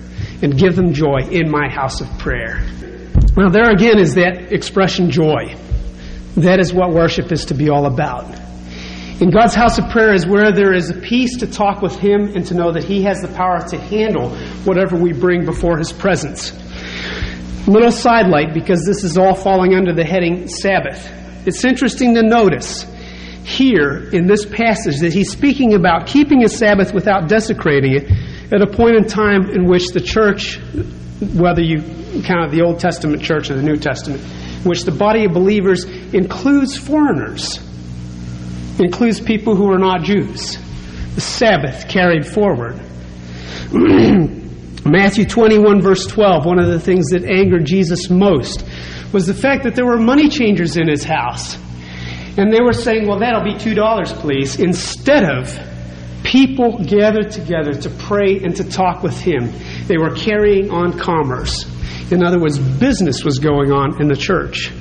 And 0.45 0.59
give 0.59 0.77
them 0.77 0.93
joy 0.93 1.21
in 1.31 1.51
my 1.51 1.71
house 1.71 2.03
of 2.03 2.19
prayer. 2.19 2.61
Now, 3.35 3.49
there 3.49 3.71
again 3.71 3.99
is 3.99 4.15
that 4.17 4.53
expression 4.53 5.11
joy. 5.11 5.57
That 6.37 6.61
is 6.61 6.71
what 6.75 6.93
worship 6.93 7.33
is 7.33 7.47
to 7.47 7.55
be 7.55 7.71
all 7.71 7.87
about. 7.87 8.27
In 9.23 9.31
God's 9.31 9.55
house 9.55 9.79
of 9.79 9.89
prayer 9.89 10.13
is 10.13 10.27
where 10.27 10.53
there 10.53 10.75
is 10.75 10.91
a 10.91 11.01
peace 11.01 11.39
to 11.39 11.47
talk 11.47 11.81
with 11.81 11.97
Him 11.99 12.37
and 12.37 12.45
to 12.49 12.55
know 12.55 12.73
that 12.73 12.85
He 12.85 13.05
has 13.05 13.23
the 13.23 13.29
power 13.29 13.67
to 13.69 13.79
handle 13.79 14.37
whatever 14.65 14.99
we 14.99 15.15
bring 15.15 15.47
before 15.47 15.79
His 15.79 15.95
presence. 15.95 16.53
Little 17.67 17.91
sidelight 17.91 18.53
because 18.53 18.85
this 18.85 19.03
is 19.03 19.17
all 19.17 19.35
falling 19.35 19.75
under 19.75 19.95
the 19.95 20.05
heading 20.05 20.47
Sabbath. 20.47 21.11
It's 21.47 21.65
interesting 21.65 22.15
to 22.17 22.23
notice 22.23 22.85
here 23.45 24.11
in 24.13 24.27
this 24.27 24.45
passage 24.45 25.01
that 25.01 25.13
he's 25.13 25.31
speaking 25.31 25.75
about 25.75 26.07
keeping 26.07 26.45
a 26.45 26.49
Sabbath 26.49 26.93
without 26.93 27.29
desecrating 27.29 27.95
it 27.95 28.11
at 28.55 28.63
a 28.63 28.67
point 28.69 28.95
in 28.95 29.05
time 29.05 29.51
in 29.51 29.67
which 29.67 29.89
the 29.89 30.01
church, 30.01 30.61
whether 31.35 31.61
you 31.61 31.83
count 32.23 32.53
the 32.53 32.63
Old 32.63 32.79
Testament 32.79 33.21
church 33.21 33.51
or 33.51 33.57
the 33.57 33.63
New 33.63 33.77
Testament, 33.77 34.23
which 34.65 34.85
the 34.85 34.93
body 34.93 35.25
of 35.25 35.33
believers 35.33 35.85
includes 35.85 36.79
foreigners 36.79 37.59
includes 38.79 39.21
people 39.21 39.57
who 39.57 39.71
are 39.71 39.79
not 39.79 40.03
Jews. 40.03 40.57
The 41.15 41.21
Sabbath 41.21 41.89
carried 41.89 42.27
forward. 42.27 42.81
Matthew 43.73 45.25
21, 45.25 45.81
verse 45.81 46.07
12, 46.07 46.45
one 46.45 46.59
of 46.59 46.69
the 46.69 46.81
things 46.81 47.11
that 47.11 47.25
angered 47.25 47.65
Jesus 47.65 48.11
most 48.11 48.65
was 49.13 49.27
the 49.27 49.35
fact 49.35 49.65
that 49.65 49.75
there 49.75 49.87
were 49.87 49.99
money 49.99 50.29
changers 50.29 50.77
in 50.77 50.89
his 50.89 51.03
house. 51.03 51.57
And 52.37 52.53
they 52.53 52.61
were 52.61 52.73
saying, 52.73 53.07
well, 53.07 53.21
that'll 53.21 53.45
be 53.45 53.55
$2, 53.55 54.07
please, 54.21 54.59
instead 54.59 55.25
of 55.25 55.57
people 56.35 56.83
gathered 56.85 57.31
together 57.31 57.73
to 57.73 57.89
pray 57.91 58.41
and 58.43 58.57
to 58.57 58.69
talk 58.69 59.05
with 59.05 59.17
him. 59.21 59.53
They 59.87 59.99
were 59.99 60.13
carrying 60.17 60.69
on 60.69 60.99
commerce. 60.99 61.65
In 62.11 62.25
other 62.25 62.41
words, 62.41 62.59
business 62.59 63.23
was 63.23 63.39
going 63.39 63.71
on 63.71 64.03
in 64.03 64.09
the 64.09 64.17
church. 64.17 64.73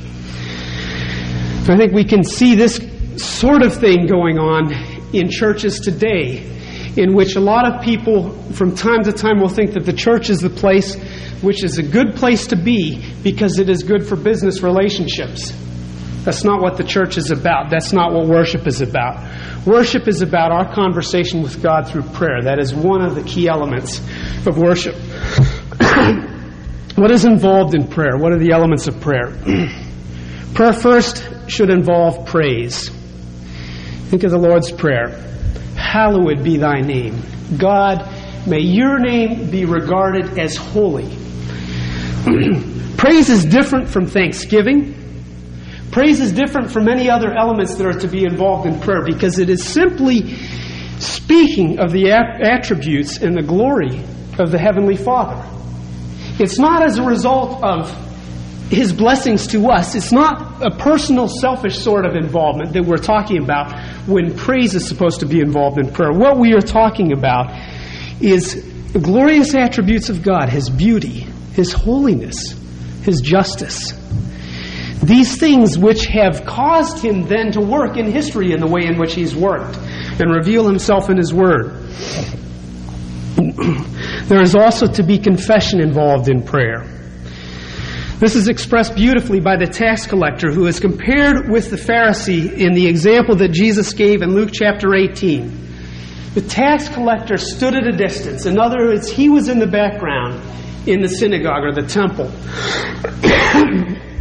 I 1.69 1.77
think 1.77 1.93
we 1.93 2.05
can 2.05 2.23
see 2.23 2.55
this 2.55 2.81
sort 3.17 3.61
of 3.61 3.71
thing 3.71 4.07
going 4.07 4.39
on 4.39 4.73
in 5.13 5.29
churches 5.29 5.79
today 5.79 6.43
in 6.97 7.13
which 7.13 7.35
a 7.35 7.39
lot 7.39 7.71
of 7.71 7.83
people 7.83 8.31
from 8.53 8.73
time 8.73 9.03
to 9.03 9.13
time 9.13 9.39
will 9.39 9.47
think 9.47 9.73
that 9.73 9.85
the 9.85 9.93
church 9.93 10.31
is 10.31 10.39
the 10.39 10.49
place 10.49 10.95
which 11.43 11.63
is 11.63 11.77
a 11.77 11.83
good 11.83 12.15
place 12.15 12.47
to 12.47 12.55
be 12.55 12.99
because 13.21 13.59
it 13.59 13.69
is 13.69 13.83
good 13.83 14.07
for 14.07 14.15
business 14.15 14.63
relationships. 14.63 15.53
That's 16.23 16.45
not 16.45 16.61
what 16.61 16.77
the 16.77 16.85
church 16.85 17.17
is 17.17 17.31
about. 17.31 17.69
That's 17.69 17.91
not 17.91 18.13
what 18.13 18.27
worship 18.27 18.65
is 18.65 18.79
about. 18.79 19.65
Worship 19.65 20.07
is 20.07 20.21
about 20.21 20.51
our 20.51 20.73
conversation 20.73 21.41
with 21.41 21.61
God 21.61 21.89
through 21.89 22.03
prayer. 22.03 22.43
That 22.43 22.59
is 22.59 22.73
one 22.73 23.01
of 23.01 23.15
the 23.15 23.23
key 23.23 23.49
elements 23.49 23.99
of 24.47 24.57
worship. 24.57 24.95
what 26.95 27.11
is 27.11 27.25
involved 27.25 27.75
in 27.75 27.87
prayer? 27.87 28.17
What 28.17 28.31
are 28.31 28.39
the 28.39 28.51
elements 28.51 28.87
of 28.87 29.01
prayer? 29.01 29.35
Prayer 30.53 30.73
first 30.73 31.27
should 31.47 31.71
involve 31.71 32.27
praise. 32.27 32.89
Think 34.09 34.21
of 34.21 34.29
the 34.29 34.37
Lord's 34.37 34.71
Prayer. 34.71 35.09
Hallowed 35.75 36.43
be 36.43 36.57
thy 36.57 36.81
name. 36.81 37.23
God, 37.57 38.07
may 38.45 38.59
your 38.59 38.99
name 38.99 39.49
be 39.49 39.65
regarded 39.65 40.37
as 40.37 40.55
holy. 40.55 41.09
praise 42.97 43.31
is 43.31 43.45
different 43.45 43.89
from 43.89 44.05
thanksgiving. 44.05 45.02
Praise 45.93 46.19
is 46.19 46.31
different 46.31 46.71
from 46.71 46.85
many 46.85 47.07
other 47.07 47.31
elements 47.31 47.75
that 47.75 47.85
are 47.85 47.99
to 47.99 48.07
be 48.07 48.25
involved 48.25 48.65
in 48.65 48.79
prayer 48.79 49.03
because 49.05 49.37
it 49.37 49.47
is 49.47 49.63
simply 49.63 50.33
speaking 50.97 51.77
of 51.77 51.91
the 51.91 52.09
attributes 52.09 53.17
and 53.17 53.37
the 53.37 53.43
glory 53.43 54.03
of 54.39 54.49
the 54.49 54.57
Heavenly 54.57 54.95
Father. 54.97 55.39
It's 56.39 56.57
not 56.57 56.83
as 56.83 56.97
a 56.97 57.03
result 57.03 57.63
of 57.63 57.91
His 58.71 58.91
blessings 58.91 59.45
to 59.49 59.69
us. 59.69 59.93
It's 59.93 60.11
not 60.11 60.63
a 60.63 60.75
personal, 60.75 61.27
selfish 61.27 61.77
sort 61.77 62.07
of 62.07 62.15
involvement 62.15 62.73
that 62.73 62.85
we're 62.85 62.97
talking 62.97 63.43
about 63.43 63.79
when 64.07 64.35
praise 64.35 64.73
is 64.73 64.87
supposed 64.87 65.19
to 65.19 65.27
be 65.27 65.41
involved 65.41 65.77
in 65.77 65.91
prayer. 65.91 66.11
What 66.11 66.39
we 66.39 66.55
are 66.55 66.61
talking 66.61 67.11
about 67.13 67.51
is 68.19 68.65
the 68.93 68.99
glorious 68.99 69.53
attributes 69.53 70.09
of 70.09 70.23
God, 70.23 70.49
His 70.49 70.71
beauty, 70.71 71.27
His 71.53 71.71
holiness, 71.71 72.59
His 73.03 73.21
justice. 73.21 73.93
These 75.03 75.37
things 75.37 75.77
which 75.77 76.05
have 76.05 76.45
caused 76.45 77.03
Him 77.03 77.23
then 77.27 77.51
to 77.51 77.61
work 77.61 77.97
in 77.97 78.09
history 78.09 78.53
in 78.53 78.61
the 78.61 78.67
way 78.67 78.85
in 78.85 78.97
which 78.97 79.13
He's 79.13 79.35
worked 79.35 79.77
and 79.77 80.31
reveal 80.31 80.65
Himself 80.65 81.09
in 81.09 81.17
His 81.17 81.33
Word. 81.33 81.77
There 84.23 84.41
is 84.41 84.55
also 84.55 84.87
to 84.87 85.03
be 85.03 85.19
confession 85.19 85.81
involved 85.81 86.29
in 86.29 86.43
prayer. 86.43 86.87
This 88.19 88.35
is 88.35 88.47
expressed 88.47 88.95
beautifully 88.95 89.41
by 89.41 89.57
the 89.57 89.67
tax 89.67 90.07
collector 90.07 90.49
who 90.49 90.65
is 90.65 90.79
compared 90.79 91.49
with 91.49 91.69
the 91.69 91.75
Pharisee 91.75 92.53
in 92.53 92.73
the 92.73 92.87
example 92.87 93.35
that 93.35 93.51
Jesus 93.51 93.93
gave 93.93 94.21
in 94.21 94.33
Luke 94.33 94.51
chapter 94.53 94.95
18. 94.95 96.31
The 96.35 96.41
tax 96.41 96.87
collector 96.87 97.35
stood 97.35 97.75
at 97.75 97.85
a 97.85 97.91
distance. 97.91 98.45
In 98.45 98.57
other 98.57 98.77
words, 98.77 99.09
he 99.09 99.27
was 99.27 99.49
in 99.49 99.59
the 99.59 99.67
background 99.67 100.41
in 100.87 101.01
the 101.01 101.09
synagogue 101.09 101.65
or 101.65 101.73
the 101.73 101.85
temple. 101.85 102.31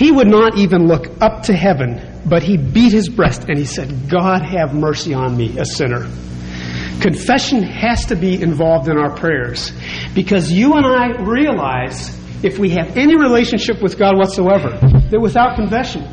he 0.00 0.10
would 0.10 0.28
not 0.28 0.56
even 0.56 0.86
look 0.86 1.10
up 1.20 1.42
to 1.42 1.52
heaven, 1.54 2.22
but 2.24 2.42
he 2.42 2.56
beat 2.56 2.90
his 2.90 3.10
breast 3.10 3.44
and 3.50 3.58
he 3.58 3.66
said, 3.66 4.08
God 4.08 4.40
have 4.40 4.72
mercy 4.72 5.12
on 5.12 5.36
me, 5.36 5.58
a 5.58 5.66
sinner. 5.66 6.08
Confession 7.02 7.62
has 7.62 8.06
to 8.06 8.16
be 8.16 8.40
involved 8.40 8.88
in 8.88 8.96
our 8.96 9.14
prayers 9.14 9.72
because 10.14 10.50
you 10.50 10.72
and 10.72 10.86
I 10.86 11.20
realize 11.20 12.18
if 12.42 12.58
we 12.58 12.70
have 12.70 12.96
any 12.96 13.14
relationship 13.14 13.82
with 13.82 13.98
God 13.98 14.16
whatsoever 14.16 14.70
that 15.10 15.20
without 15.20 15.56
confession, 15.56 16.08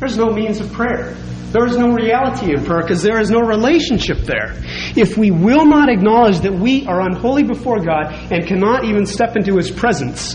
there's 0.00 0.18
no 0.18 0.26
means 0.26 0.60
of 0.60 0.70
prayer. 0.70 1.16
There 1.52 1.64
is 1.64 1.78
no 1.78 1.94
reality 1.94 2.52
in 2.52 2.62
prayer 2.62 2.82
because 2.82 3.02
there 3.02 3.20
is 3.22 3.30
no 3.30 3.40
relationship 3.40 4.18
there. 4.18 4.52
If 4.96 5.16
we 5.16 5.30
will 5.30 5.64
not 5.64 5.88
acknowledge 5.88 6.40
that 6.40 6.52
we 6.52 6.86
are 6.86 7.00
unholy 7.00 7.44
before 7.44 7.80
God 7.80 8.12
and 8.30 8.46
cannot 8.46 8.84
even 8.84 9.06
step 9.06 9.34
into 9.34 9.56
His 9.56 9.70
presence 9.70 10.34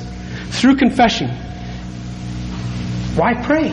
through 0.59 0.77
confession, 0.77 1.29
why 3.15 3.33
pray? 3.43 3.69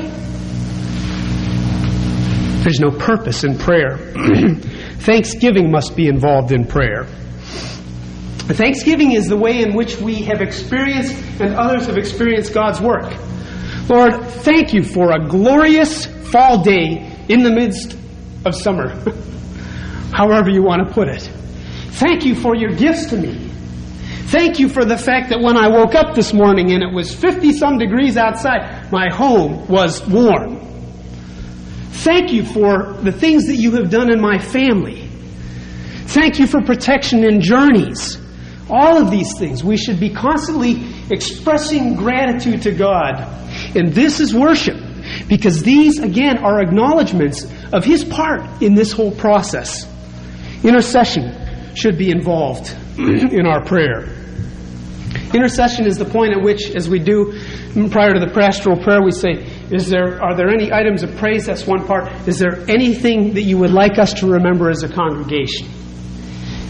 There's 2.63 2.81
no 2.81 2.91
purpose 2.91 3.45
in 3.45 3.59
prayer. 3.59 3.97
Thanksgiving 4.99 5.71
must 5.71 5.95
be 5.95 6.09
involved 6.09 6.51
in 6.51 6.67
prayer. 6.67 7.05
Thanksgiving 8.49 9.13
is 9.13 9.29
the 9.29 9.37
way 9.37 9.63
in 9.63 9.75
which 9.75 9.99
we 9.99 10.23
have 10.23 10.41
experienced 10.41 11.15
and 11.41 11.55
others 11.55 11.87
have 11.87 11.97
experienced 11.97 12.55
God's 12.55 12.81
work. 12.81 13.13
Lord, 13.89 14.21
thank 14.43 14.73
you 14.73 14.83
for 14.83 15.13
a 15.13 15.29
glorious 15.29 16.07
fall 16.07 16.63
day 16.63 17.13
in 17.29 17.43
the 17.43 17.51
midst 17.51 17.97
of 18.45 18.55
summer, 18.55 18.89
however 20.13 20.51
you 20.51 20.63
want 20.63 20.87
to 20.87 20.93
put 20.93 21.09
it. 21.09 21.23
Thank 21.91 22.25
you 22.25 22.35
for 22.35 22.57
your 22.57 22.71
gifts 22.71 23.07
to 23.11 23.17
me. 23.17 23.46
Thank 24.27 24.59
you 24.59 24.69
for 24.69 24.85
the 24.85 24.99
fact 24.99 25.31
that 25.31 25.41
when 25.41 25.57
I 25.57 25.69
woke 25.69 25.95
up 25.95 26.17
this 26.17 26.33
morning 26.33 26.73
and 26.73 26.83
it 26.83 26.93
was 26.93 27.15
50 27.15 27.53
some 27.53 27.79
degrees 27.79 28.17
outside, 28.17 28.91
my 28.91 29.09
home 29.09 29.69
was 29.69 30.05
warm. 30.05 30.59
Thank 32.03 32.33
you 32.33 32.45
for 32.45 32.95
the 32.95 33.13
things 33.13 33.47
that 33.47 33.55
you 33.55 33.71
have 33.73 33.89
done 33.89 34.13
in 34.13 34.21
my 34.21 34.39
family. 34.39 35.09
Thank 36.07 36.41
you 36.41 36.49
for 36.49 36.61
protection 36.61 37.23
in 37.23 37.41
journeys. 37.41 38.21
All 38.69 38.99
of 38.99 39.13
these 39.13 39.39
things. 39.39 39.63
We 39.63 39.77
should 39.77 40.01
be 40.01 40.13
constantly 40.13 40.93
expressing 41.09 41.95
gratitude 41.95 42.63
to 42.63 42.73
God. 42.73 43.21
And 43.77 43.93
this 43.93 44.19
is 44.19 44.35
worship. 44.35 44.77
Because 45.29 45.63
these, 45.63 46.01
again, 46.01 46.39
are 46.39 46.61
acknowledgments 46.61 47.45
of 47.73 47.85
His 47.85 48.03
part 48.03 48.61
in 48.61 48.75
this 48.75 48.91
whole 48.91 49.13
process. 49.13 49.87
Intercession 50.65 51.46
should 51.77 51.99
be 51.99 52.11
involved 52.11 52.75
in 52.99 53.47
our 53.47 53.65
prayer. 53.65 54.09
Intercession 55.35 55.87
is 55.87 55.99
the 55.99 56.05
point 56.05 56.33
at 56.33 56.43
which, 56.43 56.71
as 56.71 56.89
we 56.89 56.99
do 56.99 57.33
prior 57.91 58.15
to 58.15 58.21
the 58.21 58.31
pastoral 58.33 58.77
prayer, 58.83 59.03
we 59.03 59.11
say, 59.11 59.33
is 59.71 59.89
there, 59.89 60.23
are 60.23 60.37
there 60.37 60.49
any 60.49 60.73
items 60.73 61.03
of 61.03 61.15
praise? 61.17 61.47
That's 61.47 61.67
one 61.67 61.87
part. 61.87 62.11
Is 62.29 62.39
there 62.39 62.61
anything 62.71 63.35
that 63.35 63.43
you 63.43 63.59
would 63.59 63.73
like 63.73 63.99
us 63.99 64.15
to 64.15 64.27
remember 64.27 64.71
as 64.71 64.83
a 64.83 64.89
congregation? 64.89 65.69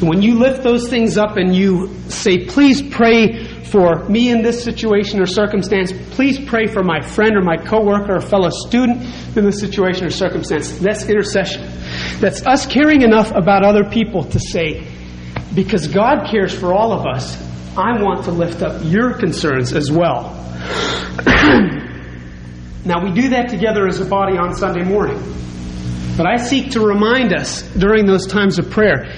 And 0.01 0.09
when 0.09 0.21
you 0.21 0.39
lift 0.39 0.63
those 0.63 0.89
things 0.89 1.17
up 1.17 1.37
and 1.37 1.55
you 1.55 1.95
say, 2.09 2.47
please 2.47 2.83
pray 2.83 3.45
for 3.65 4.05
me 4.09 4.31
in 4.31 4.43
this 4.43 4.63
situation 4.63 5.21
or 5.21 5.27
circumstance, 5.27 5.93
please 6.11 6.39
pray 6.39 6.67
for 6.67 6.83
my 6.83 7.01
friend 7.01 7.37
or 7.37 7.43
my 7.43 7.57
coworker 7.57 8.17
or 8.17 8.21
fellow 8.21 8.51
student 8.51 9.03
in 9.37 9.45
this 9.45 9.61
situation 9.61 10.07
or 10.07 10.11
circumstance. 10.11 10.79
That's 10.79 11.05
intercession. 11.05 11.63
That's 12.21 12.45
us 12.47 12.67
caring 12.67 13.03
enough 13.03 13.31
about 13.33 13.65
other 13.65 13.85
people 13.85 14.25
to 14.25 14.39
say, 14.39 14.87
because 15.57 15.89
God 15.89 16.29
cares 16.31 16.55
for 16.55 16.73
all 16.73 16.93
of 16.93 17.07
us, 17.07 17.37
I 17.77 18.01
want 18.01 18.25
to 18.27 18.31
lift 18.31 18.63
up 18.63 18.83
your 18.85 19.15
concerns 19.15 19.73
as 19.73 19.91
well. 19.91 20.35
now, 22.85 23.03
we 23.03 23.13
do 23.13 23.31
that 23.31 23.49
together 23.49 23.89
as 23.89 23.99
a 24.01 24.05
body 24.05 24.37
on 24.37 24.55
Sunday 24.55 24.85
morning. 24.85 25.19
But 26.17 26.27
I 26.27 26.37
seek 26.37 26.73
to 26.73 26.81
remind 26.81 27.33
us 27.35 27.63
during 27.73 28.07
those 28.07 28.27
times 28.27 28.59
of 28.59 28.71
prayer 28.71 29.13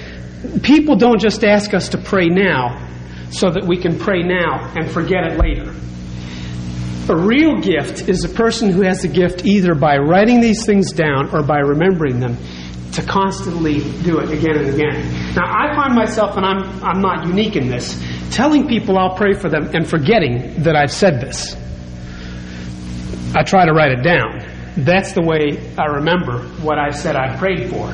people 0.63 0.95
don't 0.95 1.19
just 1.19 1.43
ask 1.43 1.73
us 1.73 1.89
to 1.89 1.97
pray 1.97 2.27
now 2.27 2.87
so 3.29 3.51
that 3.51 3.65
we 3.65 3.77
can 3.77 3.99
pray 3.99 4.23
now 4.23 4.71
and 4.75 4.89
forget 4.89 5.25
it 5.25 5.37
later. 5.37 5.73
A 7.09 7.17
real 7.17 7.59
gift 7.59 8.07
is 8.07 8.23
a 8.23 8.29
person 8.29 8.71
who 8.71 8.81
has 8.83 9.03
a 9.03 9.07
gift 9.07 9.45
either 9.45 9.75
by 9.75 9.97
writing 9.97 10.39
these 10.39 10.65
things 10.65 10.93
down 10.93 11.29
or 11.33 11.43
by 11.43 11.59
remembering 11.59 12.19
them 12.19 12.37
to 12.93 13.03
constantly 13.03 13.79
do 14.03 14.19
it 14.19 14.31
again 14.31 14.57
and 14.57 14.67
again. 14.73 15.35
Now, 15.35 15.45
I 15.45 15.75
find 15.75 15.95
myself, 15.95 16.37
and 16.37 16.45
I'm, 16.45 16.83
I'm 16.83 17.01
not 17.01 17.27
unique 17.27 17.55
in 17.55 17.69
this, 17.69 18.01
telling 18.31 18.67
people 18.67 18.97
I'll 18.97 19.15
pray 19.15 19.33
for 19.33 19.49
them 19.49 19.69
and 19.75 19.87
forgetting 19.87 20.63
that 20.63 20.75
I've 20.75 20.91
said 20.91 21.21
this. 21.21 21.55
I 23.35 23.43
try 23.43 23.65
to 23.65 23.73
write 23.73 23.91
it 23.91 24.03
down. 24.03 24.43
That's 24.77 25.13
the 25.13 25.21
way 25.21 25.59
I 25.77 25.85
remember 25.85 26.39
what 26.61 26.79
I 26.79 26.89
said 26.89 27.15
I 27.15 27.37
prayed 27.37 27.69
for. 27.69 27.93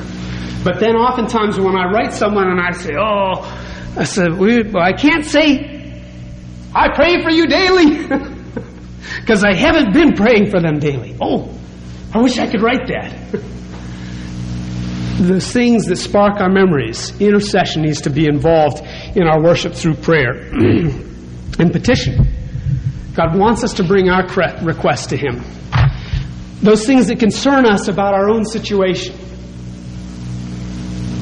But 0.64 0.80
then 0.80 0.96
oftentimes 0.96 1.58
when 1.60 1.76
I 1.76 1.90
write 1.90 2.12
someone 2.12 2.48
and 2.48 2.60
I 2.60 2.72
say, 2.72 2.94
oh, 2.98 3.42
I 3.96 4.04
said, 4.04 4.36
well, 4.38 4.78
I 4.78 4.92
can't 4.92 5.24
say, 5.24 6.02
I 6.74 6.94
pray 6.94 7.22
for 7.22 7.30
you 7.30 7.46
daily. 7.46 8.32
Because 9.20 9.44
I 9.44 9.54
haven't 9.54 9.92
been 9.92 10.14
praying 10.14 10.50
for 10.50 10.60
them 10.60 10.78
daily. 10.78 11.16
Oh, 11.20 11.52
I 12.12 12.18
wish 12.20 12.38
I 12.38 12.50
could 12.50 12.62
write 12.62 12.86
that. 12.88 13.42
the 15.18 15.40
things 15.40 15.86
that 15.86 15.96
spark 15.96 16.40
our 16.40 16.50
memories. 16.50 17.18
Intercession 17.20 17.82
needs 17.82 18.02
to 18.02 18.10
be 18.10 18.26
involved 18.26 18.82
in 19.16 19.24
our 19.24 19.42
worship 19.42 19.74
through 19.74 19.94
prayer 19.94 20.32
and 21.58 21.72
petition. 21.72 22.26
God 23.14 23.36
wants 23.38 23.64
us 23.64 23.72
to 23.74 23.84
bring 23.84 24.10
our 24.10 24.26
requests 24.62 25.06
to 25.06 25.16
Him. 25.16 25.42
Those 26.60 26.86
things 26.86 27.06
that 27.06 27.18
concern 27.18 27.64
us 27.64 27.88
about 27.88 28.14
our 28.14 28.28
own 28.28 28.44
situation. 28.44 29.16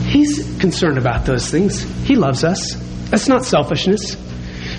He's 0.07 0.59
concerned 0.61 0.99
about 0.99 1.25
those 1.25 1.51
things. 1.51 1.83
He 2.05 2.17
loves 2.17 2.45
us. 2.45 2.75
That's 3.11 3.29
not 3.29 3.45
selfishness. 3.45 4.17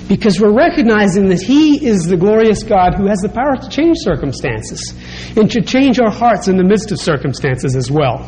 Because 0.07 0.39
we're 0.39 0.53
recognizing 0.53 1.29
that 1.29 1.41
He 1.41 1.85
is 1.85 2.03
the 2.03 2.17
glorious 2.17 2.63
God 2.63 2.95
who 2.95 3.07
has 3.07 3.19
the 3.19 3.29
power 3.29 3.55
to 3.55 3.69
change 3.69 3.97
circumstances 3.99 4.93
and 5.37 5.49
to 5.51 5.61
change 5.61 5.99
our 5.99 6.11
hearts 6.11 6.47
in 6.47 6.57
the 6.57 6.63
midst 6.63 6.91
of 6.91 6.99
circumstances 6.99 7.75
as 7.75 7.89
well. 7.89 8.19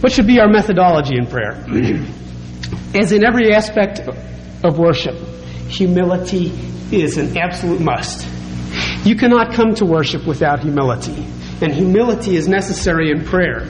What 0.00 0.12
should 0.12 0.26
be 0.26 0.40
our 0.40 0.48
methodology 0.48 1.16
in 1.16 1.26
prayer? 1.26 1.52
As 2.94 3.12
in 3.12 3.22
every 3.22 3.52
aspect 3.52 4.00
of 4.64 4.78
worship, 4.78 5.14
humility 5.68 6.46
is 6.90 7.18
an 7.18 7.36
absolute 7.36 7.80
must. 7.80 8.26
You 9.04 9.14
cannot 9.14 9.52
come 9.52 9.74
to 9.74 9.84
worship 9.84 10.26
without 10.26 10.60
humility, 10.60 11.26
and 11.60 11.70
humility 11.72 12.36
is 12.36 12.48
necessary 12.48 13.10
in 13.10 13.24
prayer. 13.24 13.60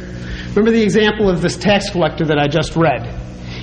Remember 0.50 0.70
the 0.70 0.82
example 0.82 1.28
of 1.28 1.42
this 1.42 1.56
tax 1.56 1.90
collector 1.90 2.24
that 2.26 2.38
I 2.38 2.46
just 2.46 2.76
read. 2.76 3.12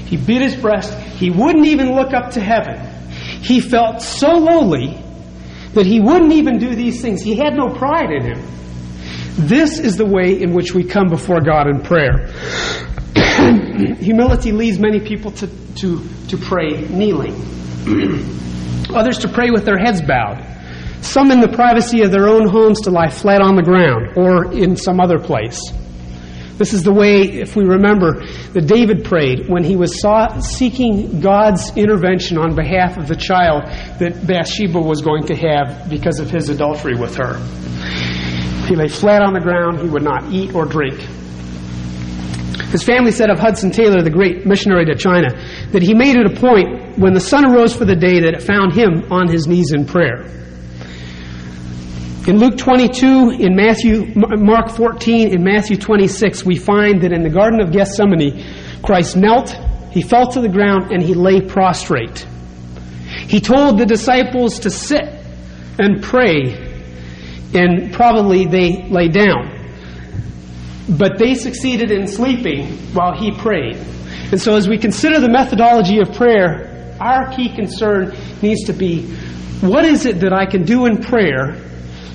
He 0.06 0.18
beat 0.18 0.42
his 0.42 0.56
breast, 0.56 0.94
he 0.94 1.30
wouldn't 1.30 1.66
even 1.66 1.96
look 1.96 2.14
up 2.14 2.32
to 2.32 2.42
heaven. 2.42 2.80
He 3.42 3.62
felt 3.62 4.02
so 4.02 4.34
lowly 4.38 5.02
that 5.74 5.86
he 5.86 6.02
wouldn't 6.02 6.34
even 6.34 6.60
do 6.60 6.76
these 6.76 7.02
things. 7.02 7.22
He 7.22 7.36
had 7.36 7.54
no 7.54 7.68
pride 7.68 8.12
in 8.12 8.24
him. 8.24 8.44
This 9.38 9.78
is 9.78 9.98
the 9.98 10.06
way 10.06 10.42
in 10.42 10.54
which 10.54 10.74
we 10.74 10.84
come 10.84 11.10
before 11.10 11.42
God 11.42 11.68
in 11.68 11.82
prayer. 11.82 12.28
Humility 14.00 14.52
leads 14.52 14.80
many 14.80 15.00
people 15.00 15.30
to, 15.32 15.48
to, 15.76 16.02
to 16.30 16.38
pray 16.38 16.88
kneeling, 16.88 17.36
others 18.96 19.20
to 19.20 19.28
pray 19.28 19.52
with 19.52 19.64
their 19.64 19.78
heads 19.78 20.02
bowed, 20.02 20.44
some 21.02 21.30
in 21.30 21.40
the 21.40 21.50
privacy 21.50 22.02
of 22.02 22.12
their 22.12 22.28
own 22.28 22.48
homes 22.48 22.82
to 22.82 22.90
lie 22.90 23.10
flat 23.10 23.42
on 23.42 23.56
the 23.56 23.62
ground 23.62 24.18
or 24.18 24.52
in 24.52 24.76
some 24.76 25.00
other 25.00 25.20
place. 25.20 25.72
This 26.58 26.74
is 26.74 26.82
the 26.82 26.92
way, 26.92 27.22
if 27.22 27.56
we 27.56 27.64
remember, 27.64 28.26
that 28.54 28.66
David 28.66 29.06
prayed 29.06 29.48
when 29.48 29.64
he 29.64 29.76
was 29.76 30.02
sought, 30.02 30.44
seeking 30.44 31.22
God's 31.22 31.78
intervention 31.78 32.40
on 32.40 32.56
behalf 32.56 32.98
of 32.98 33.08
the 33.08 33.16
child 33.16 33.66
that 34.00 34.26
Bathsheba 34.26 34.82
was 34.82 35.04
going 35.04 35.28
to 35.28 35.36
have 35.36 35.88
because 35.92 36.20
of 36.20 36.32
his 36.32 36.50
adultery 36.50 36.96
with 36.96 37.16
her. 37.18 37.40
He 38.68 38.76
lay 38.76 38.88
flat 38.88 39.22
on 39.22 39.34
the 39.34 39.40
ground. 39.40 39.80
He 39.80 39.88
would 39.88 40.04
not 40.04 40.32
eat 40.32 40.54
or 40.54 40.66
drink. 40.66 41.00
His 42.72 42.84
family 42.84 43.12
said 43.12 43.30
of 43.30 43.40
Hudson 43.40 43.72
Taylor, 43.72 44.02
the 44.02 44.10
great 44.10 44.46
missionary 44.46 44.86
to 44.86 44.96
China, 44.96 45.30
that 45.72 45.82
he 45.82 45.94
made 45.94 46.18
it 46.18 46.26
a 46.26 46.36
point 46.40 46.98
when 46.98 47.14
the 47.14 47.20
sun 47.20 47.46
arose 47.46 47.74
for 47.74 47.86
the 47.86 47.96
day 47.96 48.20
that 48.20 48.34
it 48.34 48.44
found 48.44 48.74
him 48.74 49.10
on 49.10 49.30
his 49.30 49.48
knees 49.48 49.72
in 49.72 49.86
prayer. 49.86 50.26
In 52.28 52.40
Luke 52.40 52.58
22, 52.58 53.38
in 53.40 53.56
Matthew, 53.56 54.12
Mark 54.16 54.70
14, 54.72 55.34
in 55.34 55.46
Matthew 55.46 55.78
26, 55.78 56.44
we 56.44 56.58
find 56.58 57.02
that 57.04 57.14
in 57.14 57.24
the 57.24 57.30
Garden 57.30 57.62
of 57.62 57.72
Gethsemane, 57.72 58.44
Christ 58.84 59.16
knelt, 59.16 59.56
he 59.92 60.02
fell 60.02 60.28
to 60.32 60.42
the 60.42 60.50
ground, 60.50 60.92
and 60.92 61.02
he 61.02 61.14
lay 61.14 61.40
prostrate. 61.40 62.28
He 63.30 63.40
told 63.40 63.80
the 63.80 63.86
disciples 63.86 64.60
to 64.60 64.70
sit 64.70 65.06
and 65.80 66.04
pray, 66.04 66.67
and 67.54 67.94
probably 67.94 68.46
they 68.46 68.88
lay 68.90 69.08
down. 69.08 69.54
But 70.90 71.18
they 71.18 71.36
succeeded 71.36 71.92
in 71.92 72.08
sleeping 72.08 72.78
while 72.94 73.14
he 73.18 73.32
prayed. 73.32 73.78
And 74.32 74.42
so, 74.42 74.56
as 74.56 74.68
we 74.68 74.78
consider 74.78 75.20
the 75.20 75.30
methodology 75.30 76.00
of 76.00 76.14
prayer, 76.14 76.96
our 77.00 77.32
key 77.34 77.54
concern 77.54 78.16
needs 78.42 78.66
to 78.66 78.74
be 78.74 79.04
what 79.62 79.86
is 79.86 80.06
it 80.06 80.20
that 80.20 80.34
I 80.34 80.46
can 80.46 80.64
do 80.64 80.86
in 80.86 81.02
prayer 81.02 81.56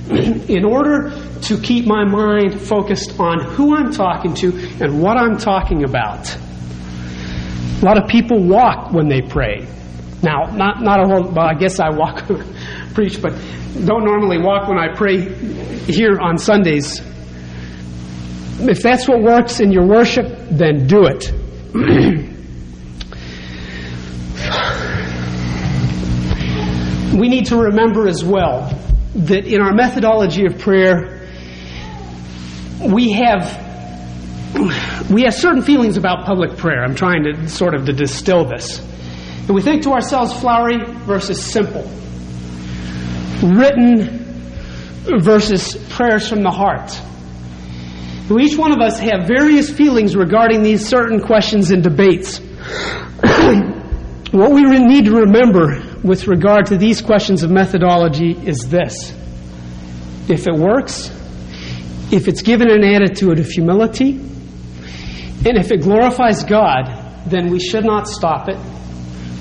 in 0.11 0.65
order 0.65 1.11
to 1.43 1.61
keep 1.61 1.87
my 1.87 2.05
mind 2.05 2.61
focused 2.61 3.19
on 3.19 3.45
who 3.45 3.75
I'm 3.75 3.93
talking 3.93 4.35
to 4.37 4.53
and 4.81 5.03
what 5.03 5.17
I'm 5.17 5.39
talking 5.39 5.85
about. 5.85 6.35
A 7.83 7.85
lot 7.85 8.01
of 8.01 8.09
people 8.09 8.43
walk 8.43 8.93
when 8.93 9.09
they 9.09 9.23
pray. 9.23 9.67
Now, 10.23 10.45
not, 10.55 10.83
not 10.83 11.01
a 11.01 11.09
whole, 11.09 11.33
well, 11.33 11.47
I 11.47 11.55
guess 11.55 11.81
I 11.81 11.91
walk, 11.91 12.25
preach, 12.95 13.21
but 13.21 13.33
don't 13.85 14.05
normally 14.05 14.39
walk 14.39 14.69
when 14.69 14.79
I 14.79 14.95
pray 14.95 15.21
here 15.87 16.21
on 16.21 16.39
Sundays. 16.39 17.01
If 18.61 18.83
that's 18.83 19.09
what 19.09 19.21
works 19.23 19.59
in 19.61 19.73
your 19.73 19.87
worship, 19.87 20.27
then 20.51 20.87
do 20.87 21.07
it. 21.07 21.33
we 27.19 27.29
need 27.29 27.47
to 27.47 27.57
remember 27.57 28.07
as 28.07 28.23
well 28.25 28.71
that 29.15 29.47
in 29.47 29.61
our 29.61 29.75
methodology 29.75 30.47
of 30.47 30.59
prayer, 30.59 31.29
we 32.81 33.13
have 33.13 33.61
we 35.11 35.23
have 35.23 35.35
certain 35.35 35.63
feelings 35.63 35.97
about 35.97 36.27
public 36.27 36.57
prayer. 36.57 36.85
I'm 36.85 36.95
trying 36.95 37.25
to 37.25 37.49
sort 37.49 37.75
of 37.75 37.87
to 37.87 37.93
distill 37.93 38.45
this. 38.45 38.81
And 39.47 39.55
we 39.55 39.63
think 39.63 39.83
to 39.83 39.91
ourselves 39.91 40.33
flowery 40.41 40.79
versus 41.05 41.43
simple. 41.43 41.83
Written 43.43 44.23
versus 45.21 45.77
prayers 45.89 46.29
from 46.29 46.43
the 46.43 46.51
heart. 46.51 46.99
And 48.29 48.41
each 48.41 48.57
one 48.57 48.73
of 48.73 48.81
us 48.81 48.99
have 49.01 49.27
various 49.27 49.71
feelings 49.71 50.15
regarding 50.15 50.63
these 50.63 50.89
certain 50.89 51.21
questions 51.21 51.71
and 51.71 51.83
debates. 51.83 52.39
what 54.31 54.53
we 54.53 54.63
need 54.63 55.07
to 55.07 55.13
remember 55.13 55.83
with 56.05 56.29
regard 56.29 56.67
to 56.67 56.77
these 56.79 57.03
questions 57.03 57.43
of 57.43 57.51
methodology 57.51 58.31
is 58.31 58.69
this. 58.71 59.13
If 60.29 60.47
it 60.47 60.55
works, 60.55 61.11
if 62.13 62.29
it's 62.29 62.43
given 62.43 62.71
an 62.71 62.85
attitude 62.85 63.41
of 63.41 63.49
humility, 63.49 64.13
and 64.13 65.59
if 65.59 65.73
it 65.73 65.83
glorifies 65.83 66.45
God, 66.45 66.85
then 67.27 67.51
we 67.51 67.59
should 67.59 67.85
not 67.85 68.07
stop 68.07 68.49
it. 68.49 68.57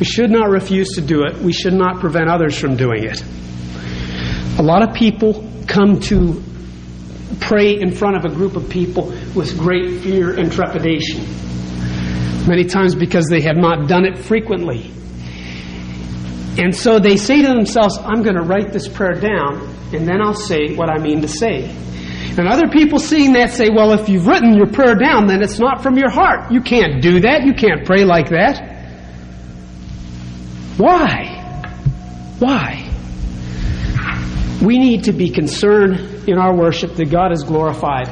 We 0.01 0.05
should 0.05 0.31
not 0.31 0.49
refuse 0.49 0.95
to 0.95 1.01
do 1.01 1.25
it. 1.25 1.37
We 1.37 1.53
should 1.53 1.75
not 1.75 1.99
prevent 1.99 2.27
others 2.27 2.57
from 2.57 2.75
doing 2.75 3.03
it. 3.03 3.23
A 4.57 4.63
lot 4.63 4.81
of 4.81 4.95
people 4.95 5.47
come 5.67 5.99
to 5.99 6.41
pray 7.39 7.79
in 7.79 7.91
front 7.91 8.17
of 8.17 8.25
a 8.25 8.33
group 8.33 8.55
of 8.55 8.67
people 8.67 9.09
with 9.35 9.55
great 9.59 10.01
fear 10.01 10.33
and 10.39 10.51
trepidation. 10.51 11.23
Many 12.47 12.63
times 12.63 12.95
because 12.95 13.27
they 13.27 13.41
have 13.41 13.57
not 13.57 13.87
done 13.87 14.05
it 14.05 14.17
frequently. 14.17 14.89
And 16.57 16.75
so 16.75 16.97
they 16.97 17.15
say 17.15 17.43
to 17.43 17.49
themselves, 17.49 17.99
I'm 17.99 18.23
going 18.23 18.37
to 18.37 18.43
write 18.43 18.73
this 18.73 18.87
prayer 18.87 19.13
down, 19.13 19.61
and 19.93 20.07
then 20.07 20.19
I'll 20.19 20.33
say 20.33 20.75
what 20.75 20.89
I 20.89 20.97
mean 20.97 21.21
to 21.21 21.27
say. 21.27 21.69
And 22.39 22.47
other 22.47 22.69
people 22.69 22.97
seeing 22.97 23.33
that 23.33 23.51
say, 23.51 23.69
well, 23.69 23.91
if 23.91 24.09
you've 24.09 24.25
written 24.25 24.55
your 24.55 24.65
prayer 24.65 24.95
down, 24.95 25.27
then 25.27 25.43
it's 25.43 25.59
not 25.59 25.83
from 25.83 25.95
your 25.95 26.09
heart. 26.09 26.51
You 26.51 26.61
can't 26.61 27.03
do 27.03 27.19
that. 27.19 27.43
You 27.43 27.53
can't 27.53 27.85
pray 27.85 28.03
like 28.03 28.29
that. 28.29 28.70
Why? 30.77 31.37
Why? 32.39 32.89
We 34.63 34.77
need 34.77 35.05
to 35.05 35.13
be 35.13 35.29
concerned 35.29 36.29
in 36.29 36.37
our 36.37 36.55
worship 36.55 36.95
that 36.95 37.09
God 37.09 37.31
is 37.31 37.43
glorified. 37.43 38.09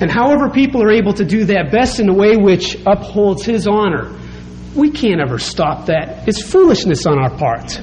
And 0.00 0.10
however 0.10 0.48
people 0.50 0.82
are 0.82 0.90
able 0.90 1.12
to 1.14 1.24
do 1.24 1.44
that 1.46 1.70
best 1.70 2.00
in 2.00 2.08
a 2.08 2.14
way 2.14 2.36
which 2.36 2.76
upholds 2.86 3.44
His 3.44 3.66
honor, 3.66 4.18
we 4.74 4.90
can't 4.90 5.20
ever 5.20 5.38
stop 5.38 5.86
that. 5.86 6.28
It's 6.28 6.42
foolishness 6.42 7.06
on 7.06 7.18
our 7.18 7.36
part. 7.36 7.80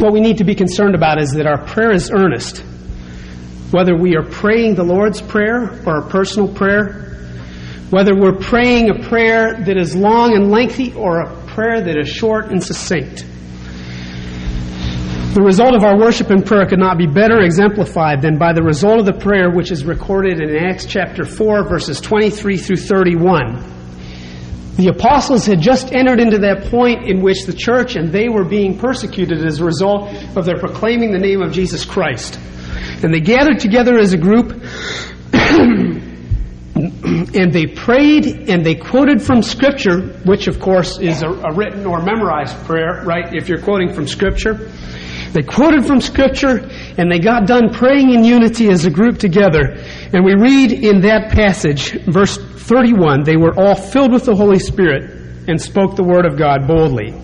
what 0.00 0.12
we 0.12 0.20
need 0.20 0.38
to 0.38 0.44
be 0.44 0.54
concerned 0.54 0.94
about 0.94 1.20
is 1.20 1.32
that 1.32 1.46
our 1.46 1.64
prayer 1.64 1.92
is 1.92 2.10
earnest. 2.10 2.64
Whether 3.72 3.96
we 3.96 4.16
are 4.16 4.22
praying 4.22 4.74
the 4.74 4.84
Lord's 4.84 5.20
Prayer 5.20 5.72
or 5.86 5.98
a 5.98 6.08
personal 6.08 6.54
prayer, 6.54 7.02
whether 7.90 8.14
we're 8.14 8.38
praying 8.38 8.90
a 8.90 9.08
prayer 9.08 9.54
that 9.64 9.76
is 9.76 9.96
long 9.96 10.34
and 10.34 10.50
lengthy 10.50 10.94
or 10.94 11.20
a 11.20 11.46
prayer 11.48 11.80
that 11.80 11.98
is 11.98 12.08
short 12.08 12.50
and 12.50 12.62
succinct. 12.62 13.26
The 15.34 15.42
result 15.42 15.74
of 15.74 15.84
our 15.84 15.98
worship 15.98 16.28
and 16.28 16.44
prayer 16.44 16.66
could 16.66 16.78
not 16.78 16.98
be 16.98 17.06
better 17.06 17.40
exemplified 17.40 18.20
than 18.20 18.36
by 18.36 18.52
the 18.52 18.62
result 18.62 19.00
of 19.00 19.06
the 19.06 19.18
prayer 19.18 19.50
which 19.50 19.70
is 19.70 19.84
recorded 19.84 20.40
in 20.40 20.54
Acts 20.54 20.84
chapter 20.84 21.24
4, 21.24 21.66
verses 21.66 21.98
23 22.02 22.58
through 22.58 22.76
31. 22.76 23.72
The 24.76 24.88
apostles 24.88 25.46
had 25.46 25.62
just 25.62 25.92
entered 25.94 26.20
into 26.20 26.38
that 26.38 26.64
point 26.70 27.08
in 27.08 27.22
which 27.22 27.46
the 27.46 27.54
church 27.54 27.96
and 27.96 28.12
they 28.12 28.28
were 28.28 28.44
being 28.44 28.78
persecuted 28.78 29.42
as 29.44 29.60
a 29.60 29.64
result 29.64 30.12
of 30.36 30.44
their 30.44 30.58
proclaiming 30.58 31.12
the 31.12 31.18
name 31.18 31.40
of 31.40 31.52
Jesus 31.52 31.84
Christ. 31.86 32.38
And 33.02 33.12
they 33.12 33.20
gathered 33.20 33.60
together 33.60 33.98
as 33.98 34.12
a 34.12 34.18
group 34.18 34.62
and 36.74 37.52
they 37.52 37.66
prayed 37.66 38.26
and 38.48 38.64
they 38.64 38.74
quoted 38.74 39.22
from 39.22 39.42
Scripture, 39.42 40.00
which 40.24 40.48
of 40.48 40.60
course 40.60 40.98
is 40.98 41.22
a, 41.22 41.28
a 41.28 41.54
written 41.54 41.86
or 41.86 42.02
memorized 42.02 42.56
prayer, 42.64 43.02
right? 43.04 43.34
If 43.34 43.48
you're 43.48 43.60
quoting 43.60 43.92
from 43.92 44.06
Scripture. 44.06 44.70
They 45.32 45.42
quoted 45.42 45.86
from 45.86 46.00
Scripture 46.00 46.68
and 46.98 47.10
they 47.10 47.18
got 47.18 47.46
done 47.46 47.72
praying 47.72 48.12
in 48.12 48.22
unity 48.24 48.68
as 48.68 48.84
a 48.84 48.90
group 48.90 49.18
together. 49.18 49.76
And 50.12 50.24
we 50.24 50.34
read 50.34 50.72
in 50.72 51.00
that 51.02 51.30
passage, 51.32 51.92
verse 52.04 52.36
31, 52.36 53.24
they 53.24 53.36
were 53.36 53.58
all 53.58 53.74
filled 53.74 54.12
with 54.12 54.26
the 54.26 54.36
Holy 54.36 54.58
Spirit 54.58 55.48
and 55.48 55.60
spoke 55.60 55.96
the 55.96 56.04
Word 56.04 56.26
of 56.26 56.38
God 56.38 56.66
boldly. 56.66 57.14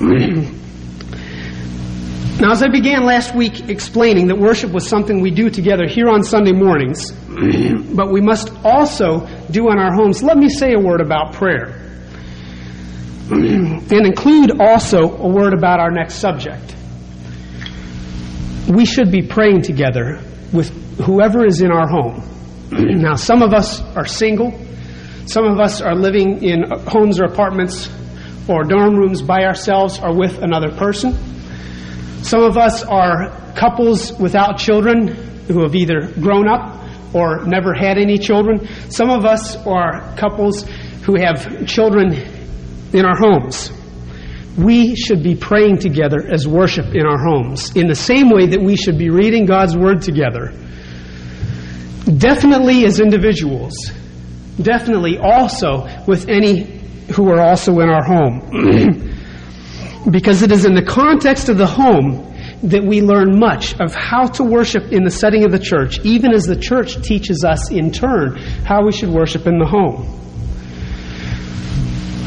now, 2.40 2.52
as 2.52 2.62
I 2.62 2.68
began 2.68 3.04
last 3.04 3.34
week 3.34 3.68
explaining 3.68 4.28
that 4.28 4.38
worship 4.38 4.70
was 4.70 4.86
something 4.88 5.20
we 5.20 5.30
do 5.30 5.48
together 5.50 5.86
here 5.86 6.08
on 6.08 6.22
Sunday 6.22 6.52
mornings, 6.52 7.12
but 7.94 8.10
we 8.10 8.20
must 8.20 8.52
also 8.64 9.26
do 9.50 9.70
in 9.70 9.78
our 9.78 9.94
homes, 9.94 10.22
let 10.22 10.36
me 10.36 10.48
say 10.48 10.74
a 10.74 10.78
word 10.78 11.00
about 11.00 11.32
prayer. 11.32 11.82
and 13.30 13.92
include 13.92 14.60
also 14.60 15.16
a 15.16 15.28
word 15.28 15.54
about 15.54 15.80
our 15.80 15.90
next 15.90 16.16
subject 16.16 16.76
we 18.68 18.84
should 18.84 19.10
be 19.10 19.22
praying 19.22 19.62
together 19.62 20.20
with 20.52 20.70
whoever 21.00 21.46
is 21.46 21.60
in 21.60 21.70
our 21.70 21.88
home. 21.88 22.22
now, 22.72 23.14
some 23.14 23.42
of 23.42 23.52
us 23.52 23.80
are 23.96 24.06
single, 24.06 24.52
some 25.26 25.44
of 25.44 25.58
us 25.58 25.80
are 25.80 25.94
living 25.94 26.42
in 26.42 26.64
homes 26.86 27.20
or 27.20 27.24
apartments 27.24 27.88
or 28.48 28.64
dorm 28.64 28.96
rooms 28.96 29.22
by 29.22 29.44
ourselves 29.44 29.98
or 30.00 30.16
with 30.16 30.42
another 30.42 30.70
person. 30.70 31.16
Some 32.26 32.42
of 32.42 32.56
us 32.56 32.82
are 32.82 33.30
couples 33.54 34.12
without 34.18 34.58
children 34.58 35.06
who 35.46 35.62
have 35.62 35.76
either 35.76 36.10
grown 36.20 36.48
up 36.48 36.82
or 37.14 37.44
never 37.44 37.72
had 37.72 37.98
any 37.98 38.18
children. 38.18 38.66
Some 38.90 39.10
of 39.10 39.24
us 39.24 39.54
are 39.64 40.12
couples 40.16 40.64
who 41.04 41.14
have 41.20 41.68
children 41.68 42.14
in 42.92 43.04
our 43.04 43.16
homes. 43.16 43.70
We 44.58 44.96
should 44.96 45.22
be 45.22 45.36
praying 45.36 45.78
together 45.78 46.26
as 46.28 46.48
worship 46.48 46.96
in 46.96 47.06
our 47.06 47.16
homes, 47.16 47.76
in 47.76 47.86
the 47.86 47.94
same 47.94 48.30
way 48.30 48.46
that 48.46 48.60
we 48.60 48.74
should 48.74 48.98
be 48.98 49.08
reading 49.08 49.46
God's 49.46 49.76
Word 49.76 50.02
together. 50.02 50.52
Definitely 52.06 52.86
as 52.86 52.98
individuals, 52.98 53.92
definitely 54.60 55.16
also 55.16 55.86
with 56.08 56.28
any 56.28 56.64
who 57.14 57.28
are 57.28 57.40
also 57.40 57.78
in 57.78 57.88
our 57.88 58.02
home. 58.02 59.12
because 60.10 60.42
it 60.42 60.52
is 60.52 60.64
in 60.64 60.74
the 60.74 60.84
context 60.84 61.48
of 61.48 61.58
the 61.58 61.66
home 61.66 62.32
that 62.62 62.82
we 62.82 63.02
learn 63.02 63.38
much 63.38 63.78
of 63.80 63.94
how 63.94 64.26
to 64.26 64.44
worship 64.44 64.92
in 64.92 65.04
the 65.04 65.10
setting 65.10 65.44
of 65.44 65.50
the 65.50 65.58
church, 65.58 65.98
even 66.04 66.32
as 66.32 66.44
the 66.44 66.56
church 66.56 67.02
teaches 67.02 67.44
us 67.44 67.70
in 67.70 67.90
turn 67.90 68.36
how 68.64 68.84
we 68.84 68.92
should 68.92 69.10
worship 69.10 69.46
in 69.46 69.58
the 69.58 69.66
home. 69.66 70.12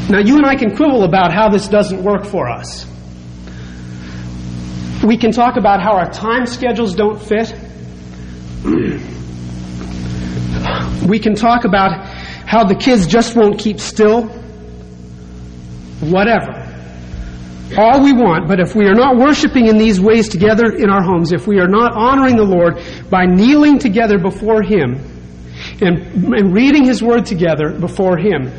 Now, 0.08 0.18
you 0.18 0.36
and 0.36 0.46
I 0.46 0.56
can 0.56 0.76
quibble 0.76 1.04
about 1.04 1.32
how 1.32 1.48
this 1.48 1.68
doesn't 1.68 2.02
work 2.02 2.24
for 2.24 2.48
us. 2.48 2.86
We 5.04 5.16
can 5.16 5.32
talk 5.32 5.56
about 5.56 5.80
how 5.80 5.92
our 5.92 6.10
time 6.10 6.46
schedules 6.46 6.94
don't 6.94 7.20
fit. 7.20 7.54
We 11.06 11.18
can 11.18 11.34
talk 11.34 11.64
about 11.64 12.06
how 12.46 12.64
the 12.64 12.74
kids 12.74 13.06
just 13.06 13.36
won't 13.36 13.58
keep 13.58 13.80
still. 13.80 14.24
Whatever. 16.00 16.59
All 17.78 18.02
we 18.02 18.12
want, 18.12 18.48
but 18.48 18.58
if 18.58 18.74
we 18.74 18.86
are 18.86 18.94
not 18.94 19.16
worshiping 19.16 19.68
in 19.68 19.78
these 19.78 20.00
ways 20.00 20.28
together 20.28 20.72
in 20.72 20.90
our 20.90 21.02
homes, 21.02 21.32
if 21.32 21.46
we 21.46 21.60
are 21.60 21.68
not 21.68 21.92
honoring 21.92 22.36
the 22.36 22.44
Lord 22.44 22.82
by 23.08 23.26
kneeling 23.26 23.78
together 23.78 24.18
before 24.18 24.62
Him 24.62 24.98
and, 25.80 26.34
and 26.34 26.52
reading 26.52 26.84
His 26.84 27.02
Word 27.02 27.26
together 27.26 27.70
before 27.70 28.18
Him, 28.18 28.50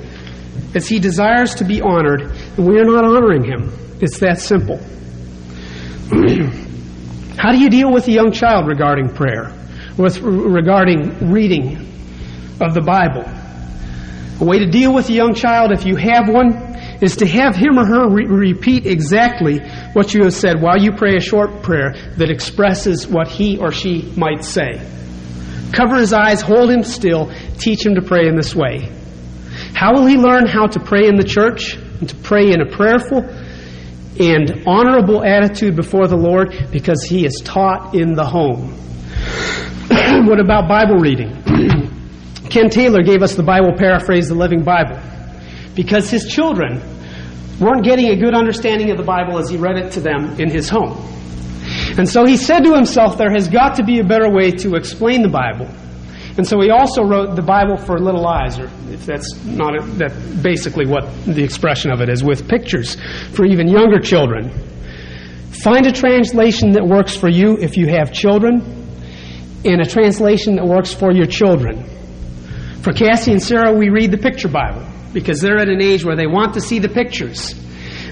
as 0.74 0.88
He 0.88 1.00
desires 1.00 1.56
to 1.56 1.66
be 1.66 1.82
honored, 1.82 2.22
and 2.22 2.66
we 2.66 2.80
are 2.80 2.86
not 2.86 3.04
honoring 3.04 3.44
Him. 3.44 3.70
It's 4.00 4.20
that 4.20 4.40
simple. 4.40 4.78
How 7.38 7.52
do 7.52 7.60
you 7.60 7.70
deal 7.70 7.92
with 7.92 8.08
a 8.08 8.12
young 8.12 8.32
child 8.32 8.68
regarding 8.68 9.10
prayer, 9.10 9.52
with 9.98 10.20
regarding 10.20 11.32
reading 11.32 11.78
of 12.62 12.74
the 12.74 12.82
Bible? 12.82 13.26
A 14.40 14.46
way 14.46 14.60
to 14.60 14.68
deal 14.68 14.94
with 14.94 15.10
a 15.10 15.14
young 15.14 15.34
child, 15.34 15.72
if 15.72 15.86
you 15.86 15.98
have 15.98 16.30
one, 16.30 16.71
is 17.02 17.18
to 17.18 17.28
have 17.28 17.56
him 17.56 17.80
or 17.80 17.86
her 17.86 18.10
re- 18.10 18.26
repeat 18.26 18.86
exactly 18.86 19.60
what 19.94 20.14
you 20.14 20.24
have 20.24 20.34
said 20.34 20.62
while 20.62 20.78
you 20.80 20.92
pray 20.92 21.16
a 21.16 21.20
short 21.20 21.64
prayer 21.64 21.94
that 22.18 22.30
expresses 22.30 23.08
what 23.08 23.28
he 23.28 23.58
or 23.58 23.72
she 23.72 24.04
might 24.16 24.44
say. 24.44 24.80
Cover 25.74 25.98
his 25.98 26.14
eyes, 26.14 26.42
hold 26.42 26.70
him 26.70 26.84
still, 26.84 27.32
teach 27.58 27.86
him 27.86 27.96
to 27.96 28.02
pray 28.02 28.28
in 28.28 28.36
this 28.36 28.56
way. 28.56 28.92
How 29.74 29.94
will 29.94 30.06
he 30.06 30.18
learn 30.18 30.46
how 30.46 30.68
to 30.68 30.80
pray 30.80 31.08
in 31.08 31.16
the 31.16 31.24
church 31.24 31.76
and 31.76 32.08
to 32.08 32.16
pray 32.18 32.52
in 32.52 32.62
a 32.62 32.70
prayerful 32.70 33.24
and 34.20 34.64
honorable 34.68 35.24
attitude 35.24 35.76
before 35.76 36.08
the 36.08 36.18
Lord? 36.18 36.70
Because 36.72 37.04
he 37.04 37.26
is 37.26 37.42
taught 37.44 37.96
in 37.96 38.14
the 38.14 38.26
home. 38.26 38.74
what 40.28 40.40
about 40.40 40.68
Bible 40.68 40.98
reading? 40.98 41.42
Ken 42.50 42.70
Taylor 42.70 43.02
gave 43.02 43.24
us 43.24 43.36
the 43.36 43.44
Bible 43.44 43.74
paraphrase, 43.78 44.28
the 44.28 44.36
Living 44.36 44.64
Bible, 44.64 45.00
because 45.74 46.10
his 46.10 46.28
children 46.28 46.82
weren't 47.62 47.86
getting 47.86 48.08
a 48.08 48.16
good 48.16 48.34
understanding 48.34 48.90
of 48.90 48.98
the 48.98 49.04
Bible 49.04 49.38
as 49.38 49.50
he 49.50 49.56
read 49.56 49.78
it 49.78 49.92
to 49.94 50.02
them 50.02 50.40
in 50.40 50.50
his 50.50 50.68
home. 50.68 50.98
And 51.98 52.10
so 52.10 52.26
he 52.26 52.36
said 52.36 52.62
to 52.62 52.74
himself, 52.74 53.18
there 53.18 53.32
has 53.32 53.48
got 53.48 53.76
to 53.76 53.84
be 53.84 54.00
a 54.00 54.04
better 54.04 54.30
way 54.30 54.52
to 54.52 54.76
explain 54.76 55.22
the 55.22 55.30
Bible. 55.30 55.70
And 56.38 56.48
so 56.48 56.60
he 56.60 56.72
also 56.72 57.04
wrote 57.04 57.36
the 57.36 57.42
Bible 57.42 57.78
for 57.78 58.00
little 58.00 58.26
eyes, 58.26 58.58
or 58.58 58.66
if 58.90 59.06
that's 59.06 59.36
not 59.46 59.76
a, 59.78 59.86
that 59.98 60.42
basically 60.42 60.88
what 60.88 61.04
the 61.26 61.44
expression 61.44 61.92
of 61.92 62.02
it 62.02 62.10
is, 62.10 62.24
with 62.24 62.48
pictures 62.48 62.98
for 63.32 63.46
even 63.46 63.68
younger 63.68 64.00
children. 64.00 64.50
Find 65.52 65.86
a 65.86 65.92
translation 65.92 66.72
that 66.72 66.86
works 66.86 67.16
for 67.16 67.30
you 67.30 67.58
if 67.60 67.78
you 67.78 67.88
have 67.88 68.12
children, 68.12 68.62
and 69.64 69.82
a 69.82 69.86
translation 69.86 70.56
that 70.56 70.66
works 70.66 70.94
for 70.94 71.12
your 71.12 71.28
children. 71.28 71.84
For 72.82 72.94
Cassie 72.94 73.34
and 73.34 73.44
Sarah, 73.44 73.74
we 73.74 73.90
read 73.90 74.10
the 74.10 74.18
picture 74.18 74.48
Bible 74.48 74.91
because 75.14 75.42
they're 75.42 75.60
at 75.60 75.70
an 75.70 75.82
age 75.82 76.04
where 76.04 76.16
they 76.16 76.28
want 76.28 76.54
to 76.54 76.62
see 76.62 76.80
the 76.80 76.90
pictures. 76.90 77.56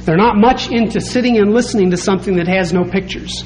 They're 0.06 0.18
not 0.18 0.38
much 0.38 0.72
into 0.72 1.00
sitting 1.02 1.38
and 1.38 1.54
listening 1.54 1.92
to 1.92 1.98
something 1.98 2.36
that 2.38 2.48
has 2.48 2.74
no 2.74 2.84
pictures. 2.84 3.44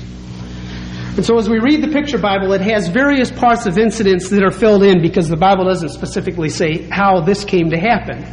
And 1.15 1.23
so 1.23 1.37
as 1.37 1.47
we 1.47 1.59
read 1.59 1.83
the 1.83 1.89
picture 1.89 2.17
Bible, 2.17 2.53
it 2.53 2.61
has 2.61 2.87
various 2.87 3.29
parts 3.29 3.67
of 3.67 3.77
incidents 3.77 4.29
that 4.29 4.43
are 4.43 4.51
filled 4.51 4.81
in 4.81 5.01
because 5.01 5.29
the 5.29 5.37
Bible 5.37 5.65
doesn't 5.65 5.89
specifically 5.89 6.49
say 6.49 6.87
how 6.89 7.21
this 7.21 7.45
came 7.45 7.69
to 7.69 7.77
happen. 7.77 8.25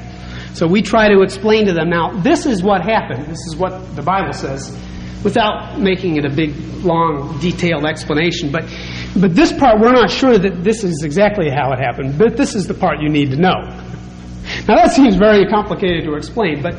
So 0.55 0.67
we 0.67 0.81
try 0.81 1.09
to 1.09 1.21
explain 1.21 1.67
to 1.67 1.75
them, 1.75 1.91
now, 1.91 2.21
this 2.23 2.47
is 2.47 2.63
what 2.63 2.83
happened. 2.83 3.27
This 3.27 3.47
is 3.47 3.57
what 3.57 3.97
the 3.97 4.03
Bible 4.03 4.33
says, 4.33 4.71
without 5.23 5.79
making 5.79 6.17
it 6.17 6.25
a 6.25 6.31
big, 6.31 6.57
long, 6.83 7.39
detailed 7.39 7.85
explanation. 7.85 8.51
But, 8.51 8.65
but 9.15 9.35
this 9.35 9.53
part, 9.53 9.79
we're 9.79 9.93
not 9.93 10.11
sure 10.11 10.39
that 10.39 10.65
this 10.65 10.83
is 10.83 11.03
exactly 11.05 11.51
how 11.51 11.73
it 11.73 11.79
happened, 11.79 12.19
but 12.19 12.37
this 12.37 12.55
is 12.55 12.67
the 12.67 12.75
part 12.75 13.01
you 13.01 13.11
need 13.11 13.31
to 13.33 13.37
know. 13.37 13.61
Now, 14.69 14.77
that 14.77 14.93
seems 14.93 15.17
very 15.17 15.47
complicated 15.47 16.05
to 16.05 16.15
explain, 16.15 16.63
but 16.63 16.75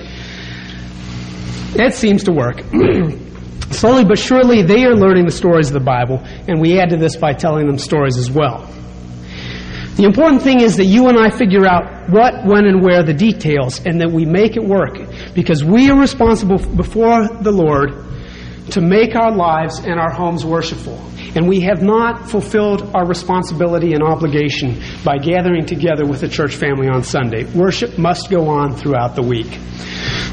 it 1.76 1.94
seems 1.94 2.24
to 2.26 2.32
work. 2.32 2.62
Slowly 3.72 4.04
but 4.04 4.20
surely, 4.20 4.62
they 4.62 4.84
are 4.86 4.96
learning 4.96 5.26
the 5.26 5.32
stories 5.32 5.68
of 5.68 5.74
the 5.74 5.80
Bible, 5.80 6.22
and 6.48 6.60
we 6.60 6.80
add 6.80 6.90
to 6.90 6.98
this 6.98 7.16
by 7.16 7.34
telling 7.34 7.68
them 7.68 7.78
stories 7.78 8.18
as 8.18 8.30
well. 8.30 8.68
The 9.96 10.04
important 10.04 10.42
thing 10.42 10.62
is 10.62 10.78
that 10.78 10.86
you 10.86 11.08
and 11.08 11.18
I 11.18 11.30
figure 11.30 11.66
out 11.66 12.10
what, 12.10 12.46
when, 12.46 12.66
and 12.66 12.82
where 12.82 13.04
the 13.04 13.14
details, 13.14 13.80
and 13.86 14.02
that 14.02 14.12
we 14.12 14.26
make 14.26 14.58
it 14.58 14.64
work, 14.64 14.98
because 15.34 15.64
we 15.64 15.90
are 15.90 16.00
responsible 16.00 16.58
before 16.58 17.28
the 17.28 17.52
Lord 17.52 17.92
to 18.72 18.82
make 18.82 19.16
our 19.16 19.36
lives 19.36 19.80
and 19.80 20.00
our 20.00 20.12
homes 20.12 20.46
worshipful. 20.46 21.00
And 21.36 21.48
we 21.48 21.62
have 21.62 21.82
not 21.82 22.30
fulfilled 22.30 22.92
our 22.94 23.06
responsibility 23.06 23.94
and 23.94 24.04
obligation 24.04 24.82
by 25.04 25.18
gathering 25.18 25.66
together 25.66 26.06
with 26.06 26.22
the 26.22 26.28
church 26.28 26.56
family 26.56 26.88
on 26.90 27.04
Sunday. 27.04 27.46
Worship 27.54 27.98
must 27.98 28.30
go 28.30 28.50
on 28.50 28.76
throughout 28.76 29.16
the 29.16 29.24
week. 29.24 29.58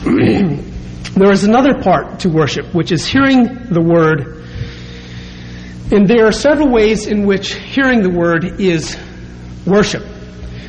There 1.19 1.33
is 1.33 1.43
another 1.43 1.75
part 1.83 2.21
to 2.21 2.29
worship, 2.29 2.73
which 2.73 2.93
is 2.93 3.05
hearing 3.05 3.45
the 3.71 3.81
word. 3.81 4.45
And 5.91 6.07
there 6.07 6.27
are 6.27 6.33
several 6.33 6.71
ways 6.71 7.09
in 7.09 7.27
which 7.27 7.55
hearing 7.55 8.03
the 8.03 8.11
word 8.11 8.61
is 8.61 8.97
worship. 9.67 10.05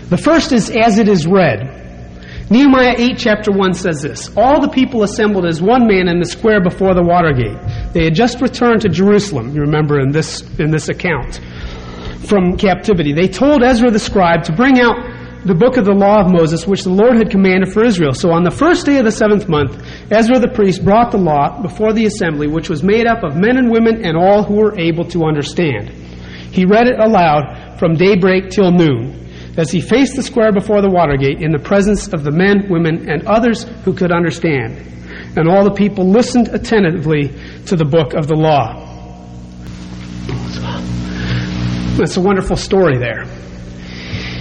The 0.09 0.17
first 0.17 0.51
is 0.51 0.71
as 0.71 0.97
it 0.97 1.07
is 1.07 1.27
read. 1.27 1.88
Nehemiah 2.51 2.95
8, 2.97 3.15
chapter 3.15 3.51
1 3.51 3.73
says 3.75 4.01
this 4.01 4.35
All 4.35 4.59
the 4.59 4.69
people 4.69 5.03
assembled 5.03 5.45
as 5.45 5.61
one 5.61 5.85
man 5.85 6.07
in 6.07 6.19
the 6.19 6.25
square 6.25 6.59
before 6.61 6.95
the 6.95 7.03
water 7.03 7.31
gate. 7.31 7.57
They 7.93 8.05
had 8.05 8.15
just 8.15 8.41
returned 8.41 8.81
to 8.81 8.89
Jerusalem, 8.89 9.53
you 9.53 9.61
remember 9.61 9.99
in 9.99 10.11
this, 10.11 10.41
in 10.57 10.71
this 10.71 10.89
account, 10.89 11.39
from 12.25 12.57
captivity. 12.57 13.13
They 13.13 13.27
told 13.27 13.61
Ezra 13.61 13.91
the 13.91 13.99
scribe 13.99 14.43
to 14.45 14.55
bring 14.55 14.79
out 14.79 14.95
the 15.45 15.53
book 15.53 15.77
of 15.77 15.85
the 15.85 15.93
law 15.93 16.21
of 16.21 16.31
Moses, 16.31 16.65
which 16.65 16.83
the 16.83 16.89
Lord 16.89 17.17
had 17.17 17.29
commanded 17.29 17.71
for 17.71 17.83
Israel. 17.83 18.13
So 18.13 18.31
on 18.31 18.43
the 18.43 18.51
first 18.51 18.83
day 18.83 18.97
of 18.97 19.05
the 19.05 19.11
seventh 19.11 19.47
month, 19.47 19.81
Ezra 20.11 20.39
the 20.39 20.49
priest 20.49 20.83
brought 20.83 21.11
the 21.11 21.17
law 21.17 21.61
before 21.61 21.93
the 21.93 22.05
assembly, 22.05 22.47
which 22.47 22.67
was 22.67 22.81
made 22.81 23.05
up 23.05 23.23
of 23.23 23.37
men 23.37 23.57
and 23.57 23.69
women 23.69 24.03
and 24.03 24.17
all 24.17 24.43
who 24.43 24.55
were 24.55 24.77
able 24.79 25.05
to 25.09 25.23
understand. 25.23 25.89
He 26.51 26.65
read 26.65 26.87
it 26.87 26.99
aloud 26.99 27.77
from 27.77 27.93
daybreak 27.93 28.49
till 28.49 28.71
noon, 28.71 29.28
as 29.59 29.69
he 29.69 29.81
faced 29.81 30.15
the 30.15 30.23
square 30.23 30.53
before 30.53 30.81
the 30.81 30.89
Watergate 30.89 31.41
in 31.41 31.51
the 31.51 31.59
presence 31.59 32.07
of 32.13 32.23
the 32.23 32.31
men, 32.31 32.69
women, 32.69 33.09
and 33.09 33.27
others 33.27 33.63
who 33.83 33.93
could 33.93 34.09
understand. 34.09 34.77
And 35.35 35.49
all 35.49 35.65
the 35.65 35.73
people 35.73 36.09
listened 36.09 36.47
attentively 36.47 37.27
to 37.65 37.75
the 37.75 37.83
book 37.83 38.13
of 38.13 38.27
the 38.27 38.35
law. 38.35 38.85
That's 41.97 42.15
a 42.15 42.21
wonderful 42.21 42.55
story 42.55 42.97
there. 42.97 43.23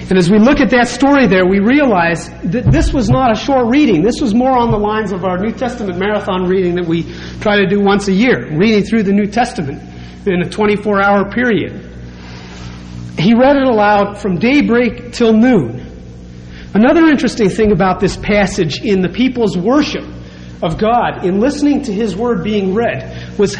And 0.08 0.16
as 0.16 0.30
we 0.30 0.38
look 0.38 0.60
at 0.60 0.70
that 0.70 0.86
story 0.86 1.26
there, 1.26 1.44
we 1.44 1.58
realize 1.58 2.30
that 2.44 2.70
this 2.70 2.92
was 2.92 3.10
not 3.10 3.32
a 3.32 3.34
short 3.34 3.66
reading. 3.66 4.02
This 4.02 4.20
was 4.20 4.34
more 4.34 4.56
on 4.56 4.70
the 4.70 4.78
lines 4.78 5.10
of 5.10 5.24
our 5.24 5.36
New 5.36 5.50
Testament 5.50 5.98
marathon 5.98 6.46
reading 6.46 6.76
that 6.76 6.86
we 6.86 7.02
try 7.40 7.56
to 7.56 7.66
do 7.66 7.80
once 7.80 8.06
a 8.06 8.12
year, 8.12 8.56
reading 8.56 8.84
through 8.84 9.02
the 9.02 9.12
New 9.12 9.26
Testament 9.26 9.82
in 10.28 10.42
a 10.42 10.48
24 10.48 11.02
hour 11.02 11.28
period. 11.28 11.87
He 13.18 13.34
read 13.34 13.56
it 13.56 13.64
aloud 13.64 14.18
from 14.18 14.38
daybreak 14.38 15.12
till 15.12 15.32
noon. 15.32 15.84
Another 16.74 17.06
interesting 17.06 17.48
thing 17.48 17.72
about 17.72 18.00
this 18.00 18.16
passage 18.16 18.82
in 18.82 19.00
the 19.00 19.08
people's 19.08 19.56
worship 19.56 20.04
of 20.62 20.78
God, 20.78 21.24
in 21.24 21.40
listening 21.40 21.82
to 21.82 21.92
His 21.92 22.16
Word 22.16 22.44
being 22.44 22.74
read, 22.74 23.38
was 23.38 23.56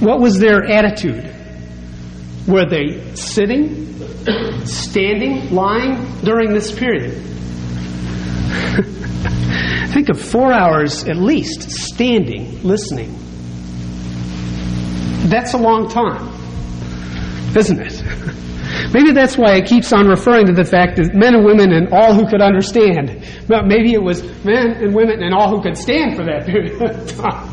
what 0.00 0.20
was 0.20 0.38
their 0.38 0.64
attitude? 0.64 1.30
Were 2.46 2.68
they 2.68 3.14
sitting? 3.14 3.84
standing, 4.64 5.50
lying 5.50 6.06
during 6.22 6.52
this 6.52 6.72
period. 6.72 7.12
Think 9.92 10.08
of 10.08 10.20
four 10.20 10.52
hours 10.52 11.04
at 11.04 11.16
least 11.16 11.70
standing, 11.70 12.62
listening. 12.62 13.16
That's 15.28 15.54
a 15.54 15.58
long 15.58 15.88
time, 15.88 16.28
isn't 17.56 17.80
it? 17.80 17.93
Maybe 18.94 19.10
that's 19.10 19.36
why 19.36 19.56
it 19.56 19.66
keeps 19.66 19.92
on 19.92 20.06
referring 20.06 20.46
to 20.46 20.52
the 20.52 20.64
fact 20.64 20.98
that 20.98 21.12
men 21.16 21.34
and 21.34 21.44
women 21.44 21.72
and 21.72 21.92
all 21.92 22.14
who 22.14 22.28
could 22.28 22.40
understand. 22.40 23.26
But 23.48 23.66
maybe 23.66 23.92
it 23.92 24.00
was 24.00 24.22
men 24.44 24.70
and 24.70 24.94
women 24.94 25.20
and 25.20 25.34
all 25.34 25.50
who 25.50 25.60
could 25.60 25.76
stand 25.76 26.14
for 26.16 26.24
that 26.24 26.46
period 26.46 26.80
of 26.80 27.16
time. 27.18 27.50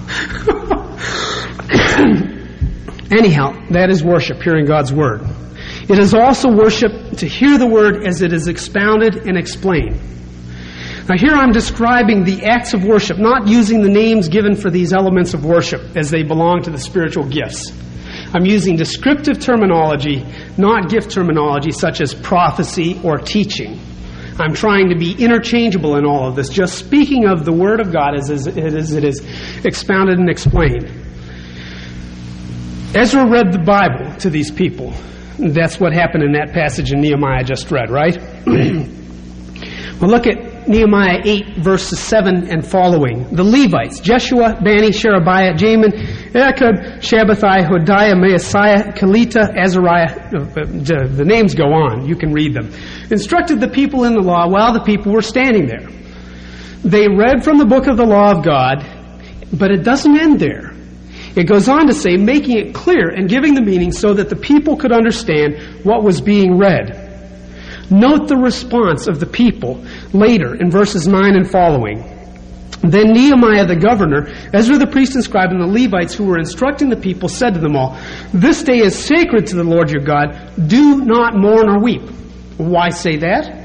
Anyhow, 3.11 3.57
that 3.71 3.89
is 3.89 4.03
worship, 4.03 4.39
hearing 4.43 4.65
God's 4.65 4.93
Word. 4.93 5.23
It 5.89 5.97
is 5.97 6.13
also 6.13 6.55
worship 6.55 7.17
to 7.17 7.27
hear 7.27 7.57
the 7.57 7.65
Word 7.65 8.05
as 8.05 8.21
it 8.21 8.33
is 8.33 8.47
expounded 8.47 9.27
and 9.27 9.35
explained. 9.35 9.99
Now, 11.09 11.17
here 11.17 11.33
I'm 11.33 11.51
describing 11.51 12.23
the 12.23 12.45
acts 12.45 12.75
of 12.75 12.85
worship, 12.85 13.17
not 13.17 13.47
using 13.47 13.81
the 13.81 13.89
names 13.89 14.29
given 14.29 14.55
for 14.55 14.69
these 14.69 14.93
elements 14.93 15.33
of 15.33 15.43
worship 15.43 15.97
as 15.97 16.11
they 16.11 16.21
belong 16.21 16.61
to 16.63 16.69
the 16.69 16.77
spiritual 16.77 17.25
gifts. 17.27 17.71
I'm 18.33 18.45
using 18.45 18.77
descriptive 18.77 19.39
terminology, 19.39 20.25
not 20.57 20.89
gift 20.89 21.11
terminology 21.11 21.71
such 21.71 21.99
as 22.01 22.13
prophecy 22.13 22.99
or 23.03 23.17
teaching. 23.17 23.79
I'm 24.39 24.53
trying 24.53 24.89
to 24.89 24.95
be 24.95 25.13
interchangeable 25.13 25.97
in 25.97 26.05
all 26.05 26.27
of 26.27 26.35
this, 26.35 26.49
just 26.49 26.77
speaking 26.77 27.25
of 27.27 27.43
the 27.43 27.51
Word 27.51 27.79
of 27.79 27.91
God 27.91 28.15
as, 28.15 28.29
as, 28.29 28.47
as 28.47 28.93
it 28.93 29.03
is 29.03 29.19
expounded 29.65 30.17
and 30.17 30.29
explained. 30.29 30.85
Ezra 32.95 33.29
read 33.29 33.51
the 33.51 33.59
Bible 33.59 34.15
to 34.19 34.29
these 34.29 34.49
people. 34.49 34.93
That's 35.37 35.79
what 35.79 35.93
happened 35.93 36.23
in 36.23 36.33
that 36.33 36.53
passage 36.53 36.91
in 36.91 37.01
Nehemiah 37.01 37.43
just 37.43 37.69
read, 37.71 37.89
right? 37.89 38.17
well, 38.45 40.09
look 40.09 40.27
at 40.27 40.67
Nehemiah 40.67 41.21
8, 41.23 41.57
verses 41.57 41.99
7 41.99 42.49
and 42.49 42.65
following. 42.65 43.33
The 43.33 43.43
Levites, 43.43 43.99
Jeshua, 43.99 44.59
Bani, 44.63 44.91
Sherebiah, 44.91 45.53
Jamin, 45.53 46.20
Akkub, 46.33 47.01
Shabbethai, 47.01 47.67
Hodiah, 47.67 48.15
Maaseiah, 48.15 48.97
Kelita, 48.97 49.53
Azariah. 49.53 50.31
Uh, 50.33 51.07
the 51.07 51.25
names 51.25 51.55
go 51.55 51.65
on. 51.65 52.07
You 52.07 52.15
can 52.15 52.31
read 52.31 52.53
them. 52.53 52.71
Instructed 53.09 53.59
the 53.59 53.67
people 53.67 54.05
in 54.05 54.13
the 54.13 54.21
law 54.21 54.47
while 54.47 54.73
the 54.73 54.79
people 54.79 55.11
were 55.11 55.21
standing 55.21 55.67
there. 55.67 55.89
They 56.83 57.07
read 57.09 57.43
from 57.43 57.57
the 57.57 57.65
book 57.65 57.87
of 57.87 57.97
the 57.97 58.05
law 58.05 58.31
of 58.31 58.45
God, 58.45 58.85
but 59.51 59.71
it 59.71 59.83
doesn't 59.83 60.17
end 60.17 60.39
there. 60.39 60.73
It 61.35 61.47
goes 61.47 61.67
on 61.67 61.87
to 61.87 61.93
say, 61.93 62.17
making 62.17 62.57
it 62.57 62.73
clear 62.73 63.09
and 63.09 63.29
giving 63.29 63.53
the 63.53 63.61
meaning 63.61 63.91
so 63.91 64.13
that 64.13 64.29
the 64.29 64.35
people 64.35 64.77
could 64.77 64.91
understand 64.91 65.83
what 65.83 66.03
was 66.03 66.21
being 66.21 66.57
read. 66.57 67.09
Note 67.89 68.29
the 68.29 68.37
response 68.37 69.07
of 69.07 69.19
the 69.19 69.25
people 69.25 69.83
later 70.13 70.55
in 70.55 70.71
verses 70.71 71.07
9 71.07 71.35
and 71.35 71.49
following. 71.49 72.10
Then 72.81 73.13
Nehemiah 73.13 73.65
the 73.65 73.75
governor, 73.75 74.27
Ezra 74.53 74.77
the 74.77 74.87
priest 74.87 75.13
and 75.13 75.23
scribe, 75.23 75.51
and 75.51 75.61
the 75.61 75.67
Levites 75.67 76.15
who 76.15 76.25
were 76.25 76.39
instructing 76.39 76.89
the 76.89 76.95
people 76.95 77.29
said 77.29 77.53
to 77.53 77.59
them 77.59 77.75
all, 77.75 77.99
This 78.33 78.63
day 78.63 78.79
is 78.79 78.97
sacred 78.97 79.45
to 79.47 79.55
the 79.55 79.63
Lord 79.63 79.91
your 79.91 80.03
God. 80.03 80.51
Do 80.67 81.05
not 81.05 81.35
mourn 81.35 81.69
or 81.69 81.79
weep. 81.79 82.01
Why 82.57 82.89
say 82.89 83.17
that? 83.17 83.59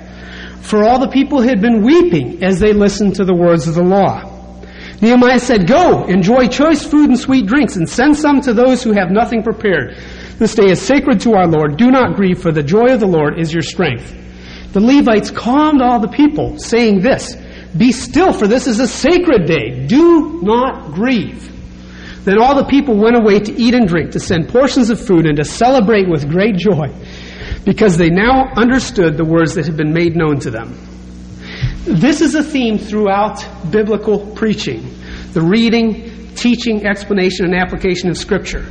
For 0.60 0.84
all 0.84 0.98
the 0.98 1.08
people 1.08 1.40
had 1.40 1.62
been 1.62 1.82
weeping 1.82 2.44
as 2.44 2.60
they 2.60 2.72
listened 2.72 3.14
to 3.16 3.24
the 3.24 3.34
words 3.34 3.66
of 3.66 3.74
the 3.74 3.82
law. 3.82 4.32
Nehemiah 5.00 5.40
said, 5.40 5.66
Go, 5.66 6.04
enjoy 6.06 6.48
choice 6.48 6.84
food 6.84 7.08
and 7.08 7.18
sweet 7.18 7.46
drinks, 7.46 7.76
and 7.76 7.88
send 7.88 8.16
some 8.16 8.40
to 8.42 8.52
those 8.52 8.82
who 8.82 8.92
have 8.92 9.10
nothing 9.10 9.42
prepared. 9.42 9.96
This 10.38 10.54
day 10.54 10.70
is 10.70 10.80
sacred 10.80 11.20
to 11.20 11.34
our 11.34 11.46
Lord. 11.46 11.78
Do 11.78 11.90
not 11.90 12.16
grieve, 12.16 12.40
for 12.40 12.52
the 12.52 12.62
joy 12.62 12.92
of 12.92 13.00
the 13.00 13.06
Lord 13.06 13.38
is 13.38 13.52
your 13.52 13.62
strength. 13.62 14.14
The 14.72 14.80
Levites 14.80 15.30
calmed 15.30 15.80
all 15.80 16.00
the 16.00 16.08
people, 16.08 16.58
saying 16.58 17.00
this 17.00 17.36
Be 17.76 17.92
still, 17.92 18.32
for 18.32 18.46
this 18.46 18.66
is 18.66 18.80
a 18.80 18.88
sacred 18.88 19.46
day. 19.46 19.86
Do 19.86 20.40
not 20.42 20.92
grieve. 20.92 21.52
Then 22.24 22.38
all 22.38 22.56
the 22.56 22.64
people 22.64 22.96
went 22.96 23.16
away 23.16 23.38
to 23.38 23.52
eat 23.52 23.74
and 23.74 23.86
drink, 23.86 24.10
to 24.12 24.20
send 24.20 24.48
portions 24.48 24.90
of 24.90 25.00
food, 25.00 25.26
and 25.26 25.36
to 25.36 25.44
celebrate 25.44 26.08
with 26.08 26.28
great 26.28 26.56
joy, 26.56 26.88
because 27.64 27.96
they 27.96 28.10
now 28.10 28.52
understood 28.56 29.16
the 29.16 29.24
words 29.24 29.54
that 29.54 29.64
had 29.64 29.76
been 29.76 29.92
made 29.92 30.16
known 30.16 30.40
to 30.40 30.50
them. 30.50 30.76
This 31.84 32.20
is 32.20 32.34
a 32.34 32.42
theme 32.42 32.78
throughout 32.78 33.46
biblical 33.70 34.26
preaching 34.34 34.92
the 35.32 35.42
reading, 35.42 36.32
teaching, 36.34 36.86
explanation, 36.86 37.44
and 37.44 37.54
application 37.54 38.08
of 38.08 38.16
Scripture. 38.16 38.66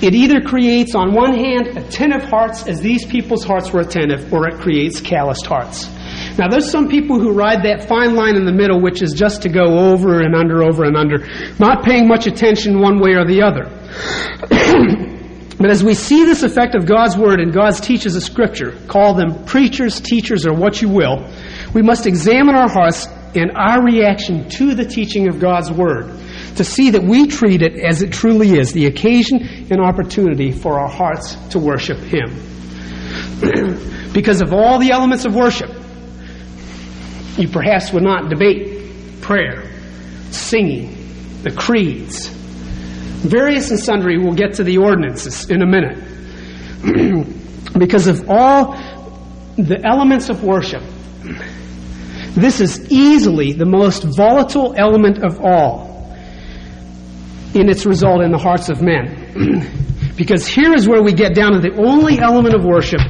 It 0.00 0.14
either 0.14 0.40
creates, 0.40 0.94
on 0.94 1.12
one 1.12 1.34
hand, 1.34 1.76
attentive 1.76 2.22
hearts, 2.22 2.66
as 2.66 2.80
these 2.80 3.04
people's 3.04 3.44
hearts 3.44 3.72
were 3.72 3.80
attentive, 3.80 4.32
or 4.32 4.48
it 4.48 4.60
creates 4.60 5.00
calloused 5.00 5.46
hearts. 5.46 5.90
Now, 6.36 6.48
there's 6.48 6.68
some 6.68 6.88
people 6.88 7.20
who 7.20 7.32
ride 7.32 7.64
that 7.64 7.86
fine 7.86 8.16
line 8.16 8.36
in 8.36 8.44
the 8.44 8.52
middle, 8.52 8.80
which 8.80 9.02
is 9.02 9.12
just 9.12 9.42
to 9.42 9.48
go 9.48 9.92
over 9.92 10.20
and 10.20 10.34
under, 10.34 10.64
over 10.64 10.84
and 10.84 10.96
under, 10.96 11.18
not 11.60 11.84
paying 11.84 12.08
much 12.08 12.26
attention 12.26 12.80
one 12.80 12.98
way 12.98 13.12
or 13.12 13.24
the 13.24 13.42
other. 13.42 13.70
but 15.58 15.70
as 15.70 15.84
we 15.84 15.94
see 15.94 16.24
this 16.24 16.42
effect 16.42 16.74
of 16.74 16.86
God's 16.86 17.16
Word 17.16 17.38
and 17.38 17.52
God's 17.52 17.80
teachers 17.80 18.16
of 18.16 18.24
Scripture, 18.24 18.76
call 18.88 19.14
them 19.14 19.44
preachers, 19.44 20.00
teachers, 20.00 20.44
or 20.44 20.54
what 20.54 20.82
you 20.82 20.88
will, 20.88 21.30
we 21.72 21.82
must 21.82 22.04
examine 22.04 22.56
our 22.56 22.68
hearts 22.68 23.06
and 23.36 23.52
our 23.54 23.84
reaction 23.84 24.48
to 24.48 24.74
the 24.74 24.84
teaching 24.84 25.28
of 25.28 25.38
God's 25.38 25.70
Word 25.70 26.18
to 26.56 26.64
see 26.64 26.90
that 26.90 27.04
we 27.04 27.28
treat 27.28 27.62
it 27.62 27.78
as 27.78 28.02
it 28.02 28.12
truly 28.12 28.58
is 28.58 28.72
the 28.72 28.86
occasion 28.86 29.68
and 29.70 29.80
opportunity 29.80 30.50
for 30.50 30.80
our 30.80 30.88
hearts 30.88 31.36
to 31.50 31.60
worship 31.60 31.98
Him. 31.98 32.30
because 34.12 34.40
of 34.40 34.52
all 34.52 34.80
the 34.80 34.90
elements 34.90 35.24
of 35.24 35.34
worship, 35.34 35.70
you 37.36 37.48
perhaps 37.48 37.92
would 37.92 38.02
not 38.02 38.28
debate 38.28 39.20
prayer, 39.20 39.70
singing, 40.30 40.96
the 41.42 41.50
creeds. 41.50 42.28
Various 42.28 43.70
and 43.70 43.80
sundry, 43.80 44.18
we'll 44.18 44.34
get 44.34 44.54
to 44.54 44.64
the 44.64 44.78
ordinances 44.78 45.50
in 45.50 45.62
a 45.62 45.66
minute. 45.66 45.98
because 47.78 48.06
of 48.06 48.28
all 48.28 48.76
the 49.56 49.80
elements 49.84 50.28
of 50.28 50.44
worship, 50.44 50.82
this 52.34 52.60
is 52.60 52.90
easily 52.90 53.52
the 53.52 53.64
most 53.64 54.04
volatile 54.16 54.74
element 54.76 55.24
of 55.24 55.40
all 55.40 56.14
in 57.54 57.68
its 57.68 57.86
result 57.86 58.22
in 58.22 58.32
the 58.32 58.38
hearts 58.38 58.68
of 58.68 58.82
men. 58.82 59.70
because 60.16 60.46
here 60.46 60.74
is 60.74 60.88
where 60.88 61.02
we 61.02 61.12
get 61.12 61.34
down 61.34 61.52
to 61.52 61.60
the 61.60 61.74
only 61.76 62.18
element 62.18 62.54
of 62.54 62.64
worship 62.64 63.00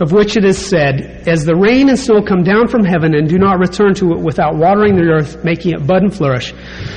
of 0.00 0.12
which 0.12 0.36
it 0.36 0.44
is 0.44 0.58
said, 0.58 1.28
As 1.28 1.44
the 1.44 1.54
rain 1.54 1.88
and 1.88 1.98
snow 1.98 2.22
come 2.22 2.42
down 2.42 2.68
from 2.68 2.84
heaven 2.84 3.14
and 3.14 3.28
do 3.28 3.38
not 3.38 3.58
return 3.58 3.94
to 3.94 4.12
it 4.12 4.20
without 4.20 4.56
watering 4.56 4.96
the 4.96 5.08
earth, 5.08 5.44
making 5.44 5.72
it 5.72 5.86
bud 5.86 6.02
and 6.02 6.14
flourish, 6.14 6.54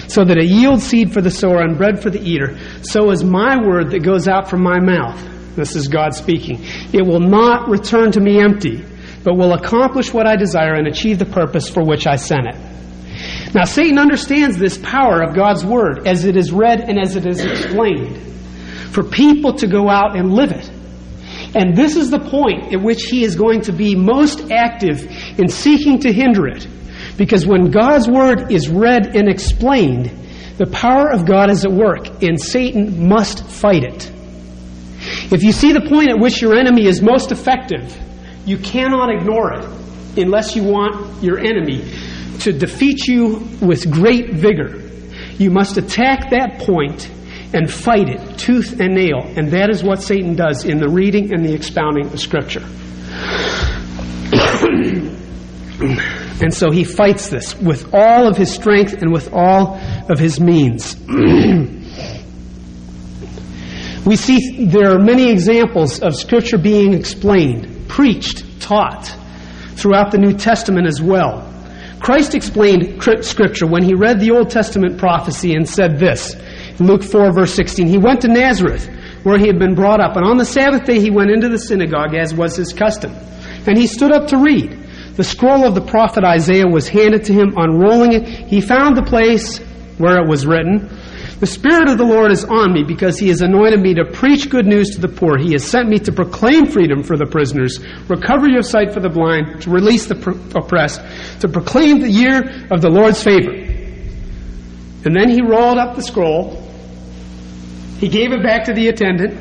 so 0.07 0.23
that 0.23 0.37
it 0.37 0.45
yields 0.45 0.83
seed 0.83 1.13
for 1.13 1.21
the 1.21 1.31
sower 1.31 1.61
and 1.61 1.77
bread 1.77 2.01
for 2.01 2.09
the 2.09 2.21
eater, 2.21 2.57
so 2.81 3.11
is 3.11 3.23
my 3.23 3.61
word 3.61 3.91
that 3.91 4.03
goes 4.03 4.27
out 4.27 4.49
from 4.49 4.63
my 4.63 4.79
mouth. 4.79 5.21
This 5.55 5.75
is 5.75 5.87
God 5.87 6.15
speaking. 6.15 6.59
It 6.93 7.05
will 7.05 7.19
not 7.19 7.69
return 7.69 8.11
to 8.13 8.19
me 8.19 8.39
empty 8.39 8.83
but 9.23 9.35
will 9.35 9.53
accomplish 9.53 10.13
what 10.13 10.27
I 10.27 10.35
desire 10.35 10.73
and 10.73 10.87
achieve 10.87 11.19
the 11.19 11.25
purpose 11.25 11.69
for 11.69 11.83
which 11.83 12.05
I 12.05 12.17
sent 12.17 12.47
it. 12.47 12.55
Now, 13.53 13.63
Satan 13.65 13.97
understands 13.97 14.57
this 14.57 14.77
power 14.77 15.21
of 15.21 15.35
God's 15.35 15.63
Word 15.63 16.07
as 16.07 16.25
it 16.25 16.35
is 16.35 16.51
read 16.51 16.81
and 16.81 16.99
as 16.99 17.15
it 17.15 17.25
is 17.25 17.43
explained 17.43 18.17
for 18.91 19.03
people 19.03 19.53
to 19.55 19.67
go 19.67 19.89
out 19.89 20.15
and 20.17 20.33
live 20.33 20.51
it. 20.51 20.69
And 21.55 21.75
this 21.75 21.95
is 21.95 22.09
the 22.09 22.19
point 22.19 22.73
at 22.73 22.81
which 22.81 23.03
he 23.03 23.23
is 23.23 23.35
going 23.35 23.61
to 23.61 23.71
be 23.71 23.95
most 23.95 24.51
active 24.51 25.03
in 25.39 25.47
seeking 25.47 25.99
to 25.99 26.11
hinder 26.11 26.47
it. 26.47 26.67
Because 27.17 27.45
when 27.45 27.69
God's 27.69 28.07
Word 28.07 28.51
is 28.51 28.69
read 28.69 29.15
and 29.15 29.29
explained, 29.29 30.11
the 30.57 30.67
power 30.67 31.11
of 31.11 31.25
God 31.25 31.49
is 31.49 31.65
at 31.65 31.71
work, 31.71 32.23
and 32.23 32.41
Satan 32.41 33.07
must 33.07 33.45
fight 33.45 33.83
it. 33.83 34.11
If 35.31 35.43
you 35.43 35.51
see 35.51 35.73
the 35.73 35.81
point 35.81 36.09
at 36.09 36.19
which 36.19 36.41
your 36.41 36.55
enemy 36.55 36.85
is 36.85 37.01
most 37.01 37.31
effective, 37.31 37.95
you 38.45 38.57
cannot 38.57 39.09
ignore 39.09 39.53
it 39.53 39.65
unless 40.17 40.55
you 40.55 40.63
want 40.63 41.23
your 41.23 41.39
enemy 41.39 41.83
to 42.39 42.53
defeat 42.53 43.07
you 43.07 43.47
with 43.61 43.89
great 43.91 44.33
vigor. 44.33 44.81
You 45.37 45.49
must 45.49 45.77
attack 45.77 46.29
that 46.31 46.59
point 46.59 47.09
and 47.53 47.71
fight 47.71 48.09
it 48.09 48.37
tooth 48.37 48.79
and 48.79 48.95
nail. 48.95 49.21
And 49.37 49.51
that 49.51 49.69
is 49.69 49.83
what 49.83 50.01
Satan 50.01 50.35
does 50.35 50.65
in 50.65 50.79
the 50.79 50.89
reading 50.89 51.33
and 51.33 51.45
the 51.45 51.53
expounding 51.53 52.07
of 52.07 52.19
Scripture. 52.19 52.59
and 56.41 56.53
so 56.53 56.71
he 56.71 56.83
fights 56.83 57.29
this 57.29 57.55
with 57.55 57.93
all 57.93 58.27
of 58.27 58.35
his 58.37 58.51
strength 58.51 58.93
and 58.93 59.11
with 59.11 59.31
all 59.33 59.79
of 60.09 60.19
his 60.19 60.39
means. 60.39 60.95
we 64.05 64.15
see 64.15 64.65
there 64.65 64.91
are 64.91 64.99
many 64.99 65.29
examples 65.29 66.01
of 66.01 66.15
Scripture 66.15 66.57
being 66.57 66.93
explained 66.93 67.69
preached, 67.87 68.59
taught 68.59 69.15
throughout 69.75 70.11
the 70.11 70.17
New 70.17 70.33
Testament 70.33 70.87
as 70.87 71.01
well. 71.01 71.49
Christ 71.99 72.35
explained 72.35 73.01
Scripture 73.21 73.67
when 73.67 73.83
he 73.83 73.93
read 73.93 74.19
the 74.19 74.31
Old 74.31 74.49
Testament 74.49 74.97
prophecy 74.97 75.53
and 75.53 75.69
said 75.69 75.99
this 75.99 76.35
Luke 76.79 77.03
4, 77.03 77.31
verse 77.33 77.53
16. 77.53 77.88
He 77.88 77.97
went 77.97 78.21
to 78.21 78.27
Nazareth, 78.27 78.89
where 79.23 79.38
he 79.38 79.47
had 79.47 79.59
been 79.59 79.75
brought 79.75 80.01
up, 80.01 80.15
and 80.15 80.25
on 80.25 80.38
the 80.38 80.45
Sabbath 80.45 80.86
day 80.86 80.99
he 80.99 81.12
went 81.12 81.31
into 81.31 81.49
the 81.49 81.59
synagogue, 81.59 82.15
as 82.15 82.33
was 82.33 82.55
his 82.55 82.73
custom. 82.73 83.13
And 83.65 83.77
he 83.77 83.88
stood 83.88 84.12
up 84.12 84.27
to 84.27 84.38
read. 84.38 84.79
The 85.15 85.23
scroll 85.23 85.65
of 85.65 85.75
the 85.75 85.86
prophet 85.86 86.23
Isaiah 86.23 86.67
was 86.67 86.88
handed 86.88 87.25
to 87.25 87.33
him. 87.33 87.53
Unrolling 87.55 88.13
it, 88.13 88.27
he 88.27 88.62
found 88.62 88.97
the 88.97 89.03
place 89.03 89.59
where 89.97 90.17
it 90.17 90.27
was 90.27 90.45
written 90.45 90.89
The 91.39 91.45
Spirit 91.45 91.88
of 91.89 91.97
the 91.97 92.05
Lord 92.05 92.31
is 92.31 92.43
on 92.45 92.73
me 92.73 92.83
because 92.83 93.19
He 93.19 93.27
has 93.29 93.41
anointed 93.41 93.79
me 93.79 93.93
to 93.95 94.05
preach 94.05 94.49
good 94.49 94.65
news 94.65 94.89
to 94.91 95.01
the 95.01 95.07
poor. 95.07 95.38
He 95.38 95.51
has 95.51 95.63
sent 95.63 95.88
me 95.88 95.99
to 95.99 96.12
proclaim 96.12 96.65
freedom 96.65 97.03
for 97.03 97.17
the 97.17 97.25
prisoners, 97.25 97.79
recovery 98.09 98.57
of 98.57 98.65
sight 98.65 98.93
for 98.93 99.01
the 99.01 99.09
blind, 99.09 99.62
to 99.63 99.69
release 99.69 100.05
the 100.07 100.15
oppressed, 100.55 101.01
to 101.41 101.47
proclaim 101.47 101.99
the 101.99 102.09
year 102.09 102.65
of 102.71 102.81
the 102.81 102.89
Lord's 102.89 103.21
favor. 103.21 103.51
And 105.05 105.15
then 105.15 105.29
He 105.29 105.41
rolled 105.41 105.77
up 105.77 105.95
the 105.95 106.01
scroll. 106.01 106.62
He 108.03 108.09
gave 108.09 108.33
it 108.33 108.43
back 108.43 108.65
to 108.65 108.73
the 108.73 108.89
attendant. 108.89 109.31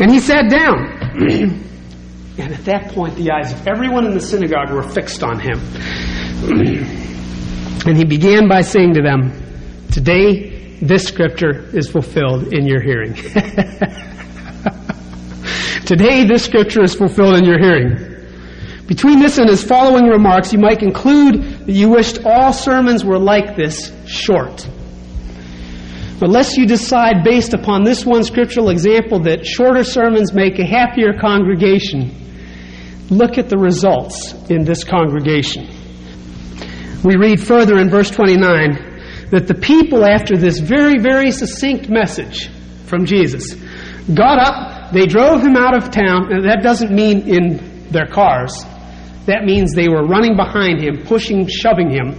And 0.00 0.10
He 0.10 0.18
sat 0.18 0.50
down. 0.50 0.98
and 2.38 2.52
at 2.52 2.64
that 2.64 2.90
point, 2.90 3.14
the 3.14 3.30
eyes 3.30 3.52
of 3.52 3.68
everyone 3.68 4.04
in 4.04 4.14
the 4.14 4.20
synagogue 4.20 4.72
were 4.72 4.82
fixed 4.82 5.22
on 5.22 5.38
Him. 5.38 5.60
and 7.86 7.96
He 7.96 8.04
began 8.04 8.48
by 8.48 8.62
saying 8.62 8.94
to 8.94 9.00
them, 9.00 9.30
Today, 9.92 10.76
this 10.82 11.04
scripture 11.04 11.70
is 11.72 11.88
fulfilled 11.88 12.52
in 12.52 12.66
your 12.66 12.82
hearing. 12.82 13.14
Today, 15.86 16.24
this 16.24 16.44
scripture 16.44 16.82
is 16.82 16.96
fulfilled 16.96 17.38
in 17.38 17.44
your 17.44 17.60
hearing. 17.60 17.94
Between 18.88 19.20
this 19.20 19.38
and 19.38 19.48
his 19.48 19.62
following 19.62 20.06
remarks, 20.06 20.52
you 20.52 20.58
might 20.58 20.80
conclude 20.80 21.44
that 21.66 21.72
you 21.72 21.90
wished 21.90 22.24
all 22.24 22.52
sermons 22.52 23.04
were 23.04 23.20
like 23.20 23.54
this, 23.54 23.92
short. 24.04 24.68
Unless 26.20 26.56
you 26.56 26.66
decide, 26.66 27.24
based 27.24 27.52
upon 27.52 27.84
this 27.84 28.06
one 28.06 28.24
scriptural 28.24 28.70
example, 28.70 29.20
that 29.20 29.44
shorter 29.44 29.84
sermons 29.84 30.32
make 30.32 30.58
a 30.58 30.64
happier 30.64 31.12
congregation, 31.12 32.10
look 33.10 33.36
at 33.36 33.50
the 33.50 33.58
results 33.58 34.32
in 34.48 34.64
this 34.64 34.82
congregation. 34.82 35.68
We 37.04 37.16
read 37.16 37.40
further 37.40 37.78
in 37.78 37.90
verse 37.90 38.10
29 38.10 39.28
that 39.30 39.46
the 39.46 39.54
people, 39.54 40.04
after 40.04 40.36
this 40.36 40.58
very, 40.58 40.98
very 40.98 41.30
succinct 41.30 41.90
message 41.90 42.48
from 42.86 43.04
Jesus, 43.04 43.54
got 44.14 44.38
up, 44.38 44.92
they 44.92 45.06
drove 45.06 45.42
him 45.42 45.56
out 45.56 45.76
of 45.76 45.90
town, 45.90 46.30
that 46.44 46.62
doesn't 46.62 46.92
mean 46.92 47.28
in 47.28 47.90
their 47.90 48.06
cars. 48.06 48.64
That 49.26 49.44
means 49.44 49.72
they 49.72 49.88
were 49.88 50.06
running 50.06 50.36
behind 50.36 50.80
him, 50.80 51.04
pushing, 51.04 51.46
shoving 51.48 51.90
him, 51.90 52.14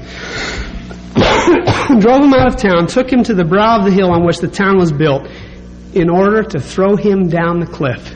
drove 2.00 2.24
him 2.24 2.34
out 2.34 2.48
of 2.48 2.58
town, 2.58 2.88
took 2.88 3.12
him 3.12 3.24
to 3.24 3.34
the 3.34 3.46
brow 3.46 3.80
of 3.80 3.86
the 3.86 3.92
hill 3.92 4.12
on 4.12 4.26
which 4.26 4.40
the 4.40 4.48
town 4.48 4.78
was 4.78 4.92
built, 4.92 5.28
in 5.94 6.10
order 6.10 6.44
to 6.44 6.60
throw 6.60 6.96
him 6.96 7.28
down 7.28 7.60
the 7.60 7.66
cliff. 7.66 8.14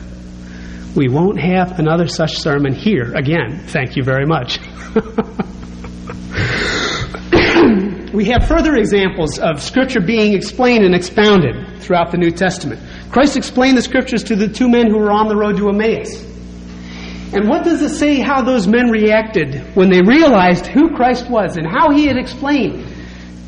We 0.94 1.08
won't 1.08 1.40
have 1.40 1.78
another 1.78 2.06
such 2.06 2.38
sermon 2.38 2.74
here 2.74 3.14
again. 3.14 3.62
Thank 3.66 3.96
you 3.96 4.02
very 4.02 4.26
much. 4.26 4.58
we 8.12 8.26
have 8.26 8.46
further 8.46 8.76
examples 8.76 9.38
of 9.38 9.62
Scripture 9.62 10.00
being 10.00 10.34
explained 10.34 10.84
and 10.84 10.94
expounded 10.94 11.80
throughout 11.80 12.10
the 12.10 12.18
New 12.18 12.30
Testament. 12.30 12.82
Christ 13.10 13.38
explained 13.38 13.78
the 13.78 13.82
Scriptures 13.82 14.22
to 14.24 14.36
the 14.36 14.48
two 14.48 14.68
men 14.68 14.90
who 14.90 14.98
were 14.98 15.10
on 15.10 15.28
the 15.28 15.36
road 15.36 15.56
to 15.56 15.70
Emmaus. 15.70 16.30
And 17.34 17.48
what 17.48 17.64
does 17.64 17.80
it 17.80 17.96
say 17.96 18.20
how 18.20 18.42
those 18.42 18.68
men 18.68 18.90
reacted 18.90 19.74
when 19.74 19.88
they 19.88 20.02
realized 20.02 20.66
who 20.66 20.94
Christ 20.94 21.30
was 21.30 21.56
and 21.56 21.66
how 21.66 21.90
he 21.90 22.06
had 22.06 22.18
explained 22.18 22.91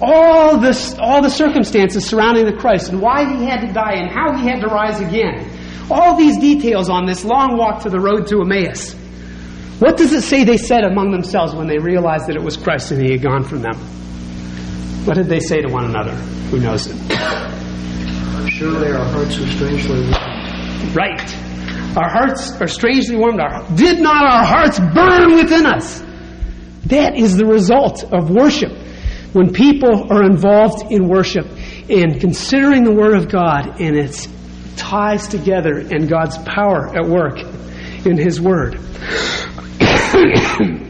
all, 0.05 0.59
this, 0.59 0.95
all 0.99 1.23
the 1.23 1.31
circumstances 1.31 2.07
surrounding 2.07 2.47
the 2.47 2.53
Christ 2.53 2.90
and 2.90 3.01
why 3.01 3.25
he 3.37 3.45
had 3.45 3.61
to 3.67 3.73
die 3.73 3.95
and 3.95 4.11
how 4.11 4.37
he 4.37 4.49
had 4.49 4.61
to 4.61 4.67
rise 4.67 5.01
again? 5.01 5.51
All 5.90 6.17
these 6.17 6.38
details 6.38 6.88
on 6.88 7.07
this 7.07 7.25
long 7.25 7.57
walk 7.57 7.83
to 7.83 7.90
the 7.90 8.01
road 8.01 8.27
to 8.29 8.40
Emmaus. 8.40 8.95
What 9.79 9.97
does 9.97 10.12
it 10.12 10.23
say 10.23 10.45
they 10.45 10.57
said 10.57 10.85
among 10.85 11.11
themselves 11.11 11.55
when 11.55 11.67
they 11.67 11.79
realized 11.79 12.29
that 12.29 12.37
it 12.37 12.43
was 12.43 12.57
Christ 12.57 12.90
and 12.93 13.03
he 13.03 13.12
had 13.12 13.23
gone 13.23 13.45
from 13.45 13.61
them? 13.62 13.75
What 15.05 15.17
did 15.17 15.27
they 15.27 15.40
say 15.40 15.61
to 15.61 15.69
one 15.69 15.85
another? 15.85 16.14
Who 16.51 16.61
knows 16.61 16.87
it? 16.87 16.97
Surely 18.51 18.93
our 18.93 19.05
hearts 19.05 19.37
are 19.38 19.47
strangely 19.51 20.01
warmed. 20.01 20.97
Right. 20.97 21.37
Our 21.97 22.09
hearts 22.09 22.53
are 22.61 22.69
strangely 22.69 23.17
warmed. 23.17 23.40
Our, 23.40 23.69
did 23.77 24.01
not 24.01 24.25
our 24.25 24.45
hearts 24.45 24.79
burn 24.79 25.35
within 25.35 25.67
us? 25.67 26.01
That 26.87 27.17
is 27.17 27.37
the 27.37 27.47
result 27.47 28.05
of 28.05 28.31
worship. 28.31 28.71
When 29.35 29.53
people 29.53 30.11
are 30.12 30.25
involved 30.25 30.90
in 30.90 31.09
worship 31.09 31.47
and 31.90 32.20
considering 32.20 32.85
the 32.85 32.92
Word 32.92 33.14
of 33.14 33.29
God 33.29 33.81
and 33.81 33.97
its 33.97 34.29
ties 34.77 35.29
together 35.29 35.79
and 35.79 36.09
God's 36.09 36.38
power 36.38 36.88
at 36.97 37.07
work 37.07 37.38
in 38.07 38.16
His 38.16 38.40
Word. 38.40 38.79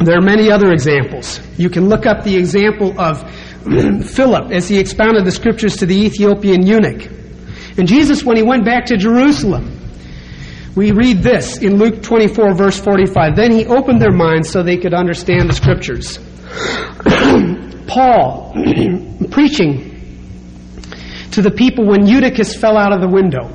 There 0.00 0.16
are 0.16 0.22
many 0.22 0.50
other 0.50 0.72
examples. 0.72 1.40
You 1.58 1.68
can 1.68 1.90
look 1.90 2.06
up 2.06 2.24
the 2.24 2.34
example 2.34 2.98
of 2.98 3.20
Philip 4.10 4.50
as 4.50 4.66
he 4.66 4.78
expounded 4.78 5.26
the 5.26 5.30
scriptures 5.30 5.76
to 5.76 5.86
the 5.86 5.94
Ethiopian 5.94 6.66
eunuch. 6.66 7.06
And 7.76 7.86
Jesus, 7.86 8.24
when 8.24 8.38
he 8.38 8.42
went 8.42 8.64
back 8.64 8.86
to 8.86 8.96
Jerusalem, 8.96 9.79
we 10.80 10.92
read 10.92 11.22
this 11.22 11.58
in 11.58 11.76
Luke 11.76 12.02
24, 12.02 12.54
verse 12.54 12.80
45. 12.80 13.36
Then 13.36 13.52
he 13.52 13.66
opened 13.66 14.00
their 14.00 14.10
minds 14.10 14.48
so 14.48 14.62
they 14.62 14.78
could 14.78 14.94
understand 14.94 15.50
the 15.50 15.52
scriptures. 15.52 16.16
Paul, 17.86 18.54
preaching 19.30 19.90
to 21.32 21.42
the 21.42 21.50
people 21.50 21.86
when 21.86 22.06
Eutychus 22.06 22.56
fell 22.56 22.78
out 22.78 22.94
of 22.94 23.02
the 23.02 23.08
window. 23.08 23.52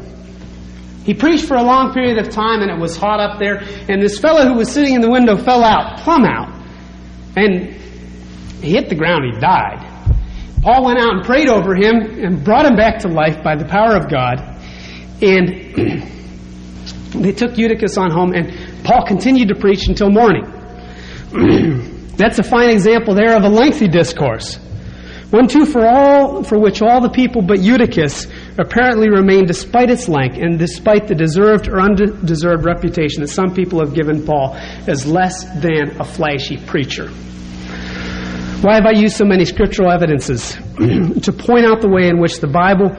He 1.03 1.15
preached 1.15 1.45
for 1.45 1.57
a 1.57 1.63
long 1.63 1.95
period 1.95 2.19
of 2.19 2.29
time 2.29 2.61
and 2.61 2.69
it 2.69 2.79
was 2.79 2.95
hot 2.95 3.19
up 3.19 3.39
there. 3.39 3.63
And 3.89 4.03
this 4.03 4.19
fellow 4.19 4.45
who 4.45 4.53
was 4.53 4.71
sitting 4.71 4.93
in 4.93 5.01
the 5.01 5.09
window 5.09 5.35
fell 5.35 5.63
out, 5.63 6.01
plumb 6.01 6.25
out. 6.25 6.53
And 7.35 7.73
he 8.61 8.69
hit 8.69 8.87
the 8.87 8.95
ground, 8.95 9.25
he 9.33 9.39
died. 9.39 9.81
Paul 10.61 10.85
went 10.85 10.99
out 10.99 11.15
and 11.15 11.25
prayed 11.25 11.49
over 11.49 11.73
him 11.73 12.23
and 12.23 12.43
brought 12.43 12.67
him 12.67 12.75
back 12.75 12.99
to 12.99 13.07
life 13.07 13.43
by 13.43 13.55
the 13.55 13.65
power 13.65 13.95
of 13.95 14.11
God. 14.11 14.61
And 15.23 16.11
they 17.21 17.31
took 17.31 17.57
Eutychus 17.57 17.97
on 17.97 18.11
home, 18.11 18.33
and 18.33 18.83
Paul 18.83 19.05
continued 19.05 19.49
to 19.49 19.55
preach 19.55 19.87
until 19.87 20.09
morning. 20.09 20.45
That's 22.17 22.39
a 22.39 22.43
fine 22.43 22.69
example 22.69 23.13
there 23.13 23.35
of 23.35 23.43
a 23.43 23.49
lengthy 23.49 23.87
discourse. 23.87 24.59
One 25.31 25.47
too 25.47 25.65
for 25.65 25.85
all 25.85 26.43
for 26.43 26.57
which 26.59 26.81
all 26.81 27.01
the 27.01 27.09
people 27.09 27.41
but 27.41 27.59
Eutychus 27.59 28.27
apparently 28.57 29.09
remained 29.09 29.47
despite 29.47 29.89
its 29.89 30.07
length 30.07 30.37
and 30.37 30.57
despite 30.57 31.07
the 31.07 31.15
deserved 31.15 31.67
or 31.67 31.81
undeserved 31.81 32.63
reputation 32.63 33.21
that 33.21 33.29
some 33.29 33.53
people 33.53 33.79
have 33.79 33.93
given 33.93 34.23
Paul 34.25 34.55
as 34.87 35.05
less 35.05 35.43
than 35.61 35.99
a 35.99 36.05
flashy 36.05 36.57
preacher. 36.57 37.09
Why 38.61 38.75
have 38.75 38.85
I 38.85 38.91
used 38.91 39.17
so 39.17 39.25
many 39.25 39.45
scriptural 39.45 39.91
evidences? 39.91 40.53
to 40.77 41.33
point 41.33 41.65
out 41.65 41.81
the 41.81 41.89
way 41.89 42.07
in 42.07 42.19
which 42.19 42.39
the 42.39 42.47
Bible 42.47 42.95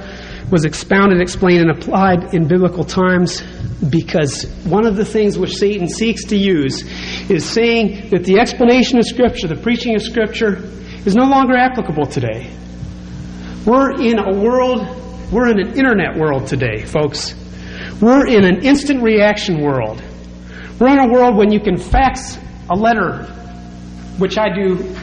was 0.51 0.65
expounded, 0.65 1.21
explained, 1.21 1.69
and 1.69 1.71
applied 1.71 2.35
in 2.35 2.47
biblical 2.47 2.85
times 2.85 3.43
because 3.91 4.45
one 4.65 4.87
of 4.87 4.97
the 4.97 5.05
things 5.05 5.39
which 5.39 5.57
Satan 5.57 5.89
seeks 5.89 6.25
to 6.27 6.37
use 6.37 6.83
is 7.29 7.45
saying 7.45 8.11
that 8.11 8.25
the 8.25 8.39
explanation 8.39 8.99
of 8.99 9.05
Scripture, 9.05 9.49
the 9.49 9.57
preaching 9.57 9.95
of 9.95 10.03
Scripture, 10.03 10.63
is 11.05 11.15
no 11.15 11.25
longer 11.25 11.57
applicable 11.57 12.07
today. 12.07 12.51
We're 13.67 14.01
in 14.01 14.19
a 14.19 14.33
world 14.39 14.97
we're 15.33 15.49
in 15.49 15.59
an 15.59 15.77
internet 15.77 16.17
world 16.17 16.47
today, 16.47 16.85
folks. 16.85 17.35
We're 18.01 18.29
in 18.29 18.45
an 18.45 18.65
instant 18.65 19.03
reaction 19.03 19.61
world. 19.61 20.01
We're 20.79 20.93
in 20.93 21.01
a 21.01 21.13
world 21.13 21.37
when 21.37 21.51
you 21.51 21.59
can 21.59 21.77
fax 21.77 22.39
a 22.71 22.77
letter, 22.77 23.25
which 24.19 24.39
I 24.39 24.55
do 24.55 24.95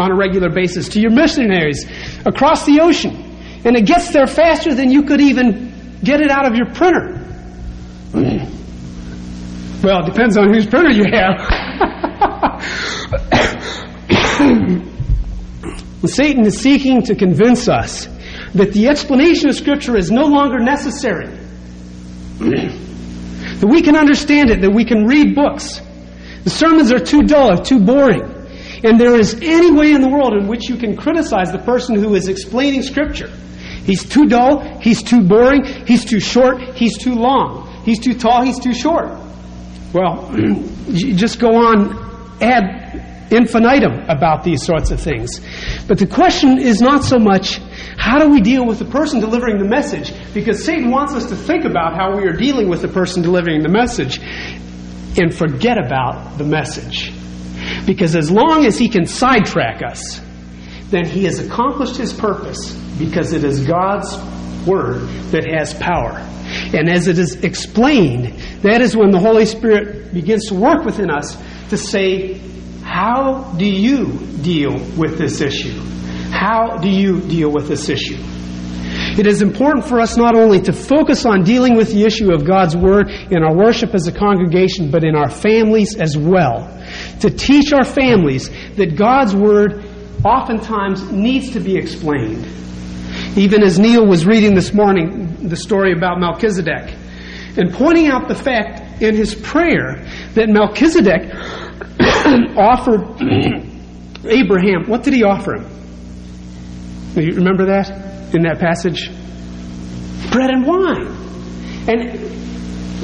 on 0.00 0.10
a 0.10 0.16
regular 0.16 0.50
basis, 0.50 0.88
to 0.90 1.00
your 1.00 1.12
missionaries 1.12 1.86
across 2.26 2.66
the 2.66 2.80
ocean. 2.80 3.27
And 3.64 3.76
it 3.76 3.86
gets 3.86 4.10
there 4.12 4.26
faster 4.26 4.74
than 4.74 4.90
you 4.90 5.02
could 5.04 5.20
even 5.20 6.00
get 6.02 6.20
it 6.20 6.30
out 6.30 6.46
of 6.46 6.54
your 6.54 6.66
printer. 6.72 7.14
Well, 9.82 10.04
it 10.04 10.06
depends 10.06 10.36
on 10.36 10.52
whose 10.52 10.66
printer 10.66 10.90
you 10.90 11.04
have. 11.12 11.38
Satan 16.08 16.46
is 16.46 16.58
seeking 16.60 17.02
to 17.02 17.14
convince 17.14 17.68
us 17.68 18.06
that 18.54 18.72
the 18.72 18.88
explanation 18.88 19.48
of 19.48 19.56
Scripture 19.56 19.96
is 19.96 20.10
no 20.10 20.26
longer 20.26 20.58
necessary. 20.58 21.28
that 23.58 23.68
we 23.68 23.82
can 23.82 23.96
understand 23.96 24.50
it, 24.50 24.60
that 24.60 24.70
we 24.70 24.84
can 24.84 25.04
read 25.06 25.34
books. 25.34 25.80
The 26.44 26.50
sermons 26.50 26.92
are 26.92 27.00
too 27.00 27.22
dull, 27.22 27.56
too 27.58 27.80
boring. 27.80 28.37
And 28.84 28.98
there 29.00 29.16
is 29.16 29.34
any 29.34 29.72
way 29.72 29.92
in 29.92 30.02
the 30.02 30.08
world 30.08 30.34
in 30.34 30.46
which 30.46 30.68
you 30.68 30.76
can 30.76 30.96
criticize 30.96 31.52
the 31.52 31.58
person 31.58 31.96
who 31.96 32.14
is 32.14 32.28
explaining 32.28 32.82
Scripture. 32.82 33.30
He's 33.84 34.04
too 34.04 34.26
dull, 34.26 34.78
he's 34.80 35.02
too 35.02 35.22
boring, 35.22 35.64
he's 35.86 36.04
too 36.04 36.20
short, 36.20 36.74
he's 36.74 36.98
too 36.98 37.14
long. 37.14 37.82
He's 37.84 37.98
too 37.98 38.14
tall, 38.14 38.44
he's 38.44 38.60
too 38.60 38.74
short. 38.74 39.08
Well, 39.94 40.30
just 40.92 41.40
go 41.40 41.56
on, 41.56 42.42
ad 42.42 43.32
infinitum 43.32 44.08
about 44.08 44.42
these 44.42 44.64
sorts 44.64 44.90
of 44.90 45.00
things. 45.00 45.40
But 45.86 45.98
the 45.98 46.06
question 46.06 46.58
is 46.58 46.80
not 46.80 47.04
so 47.04 47.18
much 47.18 47.60
how 47.98 48.18
do 48.18 48.28
we 48.28 48.40
deal 48.40 48.64
with 48.64 48.78
the 48.78 48.84
person 48.84 49.20
delivering 49.20 49.58
the 49.58 49.68
message? 49.68 50.12
Because 50.32 50.64
Satan 50.64 50.90
wants 50.90 51.14
us 51.14 51.26
to 51.30 51.36
think 51.36 51.64
about 51.64 51.94
how 51.94 52.16
we 52.16 52.24
are 52.28 52.32
dealing 52.32 52.68
with 52.68 52.80
the 52.80 52.88
person 52.88 53.22
delivering 53.22 53.62
the 53.62 53.68
message 53.68 54.20
and 55.18 55.34
forget 55.34 55.84
about 55.84 56.38
the 56.38 56.44
message. 56.44 57.12
Because 57.88 58.14
as 58.14 58.30
long 58.30 58.66
as 58.66 58.76
he 58.76 58.90
can 58.90 59.06
sidetrack 59.06 59.80
us, 59.82 60.20
then 60.90 61.06
he 61.06 61.24
has 61.24 61.38
accomplished 61.38 61.96
his 61.96 62.12
purpose 62.12 62.74
because 62.98 63.32
it 63.32 63.44
is 63.44 63.66
God's 63.66 64.14
word 64.66 65.08
that 65.30 65.46
has 65.50 65.72
power. 65.72 66.18
And 66.74 66.90
as 66.90 67.08
it 67.08 67.18
is 67.18 67.36
explained, 67.36 68.38
that 68.60 68.82
is 68.82 68.94
when 68.94 69.10
the 69.10 69.18
Holy 69.18 69.46
Spirit 69.46 70.12
begins 70.12 70.48
to 70.48 70.54
work 70.54 70.84
within 70.84 71.10
us 71.10 71.42
to 71.70 71.78
say, 71.78 72.34
How 72.82 73.54
do 73.56 73.64
you 73.64 74.18
deal 74.42 74.74
with 74.98 75.16
this 75.16 75.40
issue? 75.40 75.80
How 76.30 76.76
do 76.76 76.90
you 76.90 77.22
deal 77.22 77.50
with 77.50 77.68
this 77.68 77.88
issue? 77.88 78.22
It 79.18 79.26
is 79.26 79.42
important 79.42 79.84
for 79.84 79.98
us 79.98 80.16
not 80.16 80.36
only 80.36 80.60
to 80.62 80.72
focus 80.72 81.26
on 81.26 81.42
dealing 81.42 81.76
with 81.76 81.92
the 81.92 82.04
issue 82.04 82.32
of 82.32 82.44
God's 82.44 82.76
Word 82.76 83.10
in 83.10 83.42
our 83.42 83.52
worship 83.52 83.92
as 83.92 84.06
a 84.06 84.12
congregation, 84.12 84.92
but 84.92 85.02
in 85.02 85.16
our 85.16 85.28
families 85.28 85.96
as 85.96 86.16
well. 86.16 86.72
To 87.20 87.30
teach 87.30 87.72
our 87.72 87.84
families 87.84 88.48
that 88.76 88.94
God's 88.96 89.34
Word 89.34 89.84
oftentimes 90.24 91.10
needs 91.10 91.50
to 91.54 91.60
be 91.60 91.76
explained. 91.76 92.46
Even 93.36 93.64
as 93.64 93.76
Neil 93.80 94.06
was 94.06 94.24
reading 94.24 94.54
this 94.54 94.72
morning 94.72 95.48
the 95.48 95.56
story 95.56 95.92
about 95.92 96.20
Melchizedek 96.20 96.94
and 97.56 97.72
pointing 97.72 98.06
out 98.06 98.28
the 98.28 98.36
fact 98.36 99.02
in 99.02 99.16
his 99.16 99.34
prayer 99.34 100.06
that 100.34 100.48
Melchizedek 100.48 101.34
offered 102.56 103.20
Abraham, 104.24 104.84
what 104.86 105.02
did 105.02 105.14
he 105.14 105.24
offer 105.24 105.56
him? 105.56 105.66
Do 107.14 107.22
you 107.22 107.34
remember 107.34 107.66
that? 107.66 108.07
In 108.34 108.42
that 108.42 108.58
passage? 108.58 109.10
Bread 110.30 110.50
and 110.50 110.66
wine. 110.66 111.06
And 111.88 112.28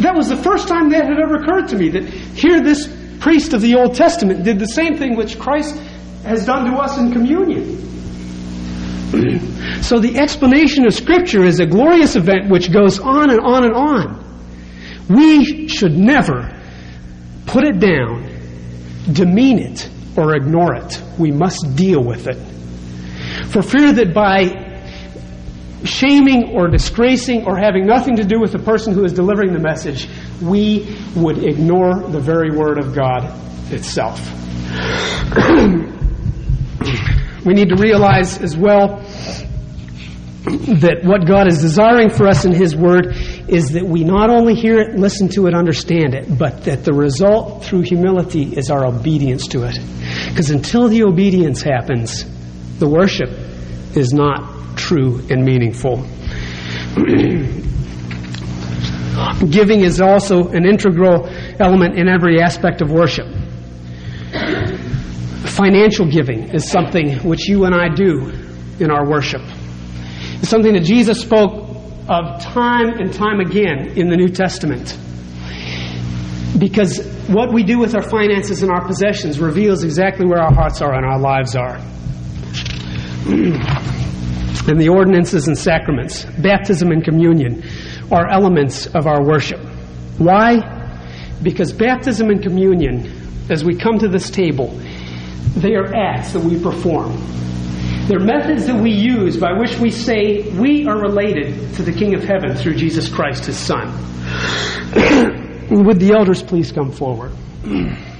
that 0.02 0.14
was 0.14 0.28
the 0.28 0.36
first 0.36 0.68
time 0.68 0.90
that 0.90 1.04
had 1.06 1.18
ever 1.18 1.36
occurred 1.36 1.68
to 1.68 1.76
me 1.76 1.88
that 1.90 2.04
here 2.04 2.60
this 2.60 2.88
priest 3.20 3.52
of 3.52 3.62
the 3.62 3.76
Old 3.76 3.94
Testament 3.94 4.44
did 4.44 4.58
the 4.58 4.66
same 4.66 4.96
thing 4.96 5.16
which 5.16 5.38
Christ 5.38 5.76
has 6.24 6.44
done 6.44 6.70
to 6.70 6.76
us 6.76 6.98
in 6.98 7.12
communion. 7.12 7.80
so 9.82 9.98
the 9.98 10.18
explanation 10.18 10.86
of 10.86 10.94
Scripture 10.94 11.44
is 11.44 11.60
a 11.60 11.66
glorious 11.66 12.16
event 12.16 12.50
which 12.50 12.72
goes 12.72 12.98
on 12.98 13.30
and 13.30 13.40
on 13.40 13.64
and 13.64 13.74
on. 13.74 14.24
We 15.08 15.68
should 15.68 15.96
never 15.96 16.60
put 17.46 17.64
it 17.64 17.78
down, 17.78 18.28
demean 19.12 19.58
it, 19.58 19.88
or 20.16 20.34
ignore 20.34 20.74
it. 20.74 21.00
We 21.18 21.30
must 21.30 21.76
deal 21.76 22.02
with 22.02 22.26
it. 22.26 22.38
For 23.50 23.62
fear 23.62 23.92
that 23.92 24.12
by 24.14 24.63
shaming 25.84 26.54
or 26.54 26.68
disgracing 26.68 27.46
or 27.46 27.56
having 27.56 27.86
nothing 27.86 28.16
to 28.16 28.24
do 28.24 28.40
with 28.40 28.52
the 28.52 28.58
person 28.58 28.94
who 28.94 29.04
is 29.04 29.12
delivering 29.12 29.52
the 29.52 29.58
message, 29.58 30.08
we 30.42 30.96
would 31.14 31.44
ignore 31.44 32.00
the 32.08 32.20
very 32.20 32.50
word 32.50 32.78
of 32.78 32.94
God 32.94 33.24
itself. 33.72 34.20
we 37.44 37.54
need 37.54 37.68
to 37.68 37.76
realize 37.76 38.40
as 38.40 38.56
well 38.56 39.02
that 40.44 41.00
what 41.04 41.26
God 41.26 41.48
is 41.48 41.60
desiring 41.60 42.10
for 42.10 42.26
us 42.26 42.44
in 42.44 42.52
His 42.52 42.76
Word 42.76 43.16
is 43.48 43.70
that 43.70 43.86
we 43.86 44.04
not 44.04 44.28
only 44.28 44.54
hear 44.54 44.78
it, 44.78 44.94
listen 44.94 45.28
to 45.30 45.46
it, 45.46 45.54
understand 45.54 46.14
it, 46.14 46.38
but 46.38 46.64
that 46.64 46.84
the 46.84 46.92
result 46.92 47.64
through 47.64 47.82
humility 47.82 48.54
is 48.54 48.70
our 48.70 48.86
obedience 48.86 49.48
to 49.48 49.62
it. 49.62 49.78
Because 50.28 50.50
until 50.50 50.88
the 50.88 51.04
obedience 51.04 51.62
happens, 51.62 52.24
the 52.78 52.88
worship 52.88 53.30
is 53.96 54.12
not 54.12 54.53
true 54.76 55.20
and 55.30 55.44
meaningful. 55.44 56.06
Giving 59.50 59.82
is 59.82 60.00
also 60.00 60.48
an 60.48 60.66
integral 60.66 61.28
element 61.60 61.96
in 61.98 62.08
every 62.08 62.40
aspect 62.40 62.82
of 62.82 62.90
worship. 62.90 63.26
Financial 65.44 66.10
giving 66.10 66.48
is 66.52 66.68
something 66.68 67.18
which 67.18 67.46
you 67.48 67.64
and 67.64 67.74
I 67.74 67.94
do 67.94 68.32
in 68.80 68.90
our 68.90 69.08
worship. 69.08 69.42
It's 70.40 70.48
something 70.48 70.72
that 70.74 70.82
Jesus 70.82 71.20
spoke 71.20 71.68
of 72.08 72.42
time 72.42 72.88
and 72.98 73.12
time 73.12 73.38
again 73.40 73.96
in 73.96 74.08
the 74.08 74.16
New 74.16 74.28
Testament. 74.28 74.98
Because 76.58 77.06
what 77.28 77.52
we 77.52 77.62
do 77.62 77.78
with 77.78 77.94
our 77.94 78.02
finances 78.02 78.62
and 78.62 78.70
our 78.72 78.84
possessions 78.84 79.38
reveals 79.38 79.84
exactly 79.84 80.26
where 80.26 80.40
our 80.40 80.52
hearts 80.52 80.82
are 80.82 80.92
and 80.94 81.04
our 81.04 81.18
lives 81.18 81.54
are 81.56 81.80
and 84.68 84.80
the 84.80 84.88
ordinances 84.88 85.46
and 85.48 85.56
sacraments, 85.56 86.24
baptism 86.24 86.90
and 86.90 87.04
communion, 87.04 87.62
are 88.10 88.28
elements 88.28 88.86
of 88.86 89.06
our 89.06 89.22
worship. 89.24 89.60
Why? 90.18 90.98
Because 91.42 91.72
baptism 91.72 92.30
and 92.30 92.42
communion, 92.42 93.46
as 93.50 93.64
we 93.64 93.76
come 93.76 93.98
to 93.98 94.08
this 94.08 94.30
table, 94.30 94.68
they 95.56 95.74
are 95.74 95.94
acts 95.94 96.32
that 96.32 96.42
we 96.42 96.60
perform. 96.60 97.12
They're 98.06 98.20
methods 98.20 98.66
that 98.66 98.80
we 98.80 98.90
use 98.90 99.36
by 99.36 99.52
which 99.52 99.78
we 99.78 99.90
say 99.90 100.50
we 100.50 100.86
are 100.86 100.98
related 100.98 101.74
to 101.76 101.82
the 101.82 101.92
King 101.92 102.14
of 102.14 102.22
Heaven 102.22 102.54
through 102.54 102.74
Jesus 102.74 103.08
Christ, 103.08 103.46
his 103.46 103.58
Son. 103.58 103.88
Would 105.70 106.00
the 106.00 106.12
elders 106.14 106.42
please 106.42 106.70
come 106.72 106.92
forward? 106.92 107.32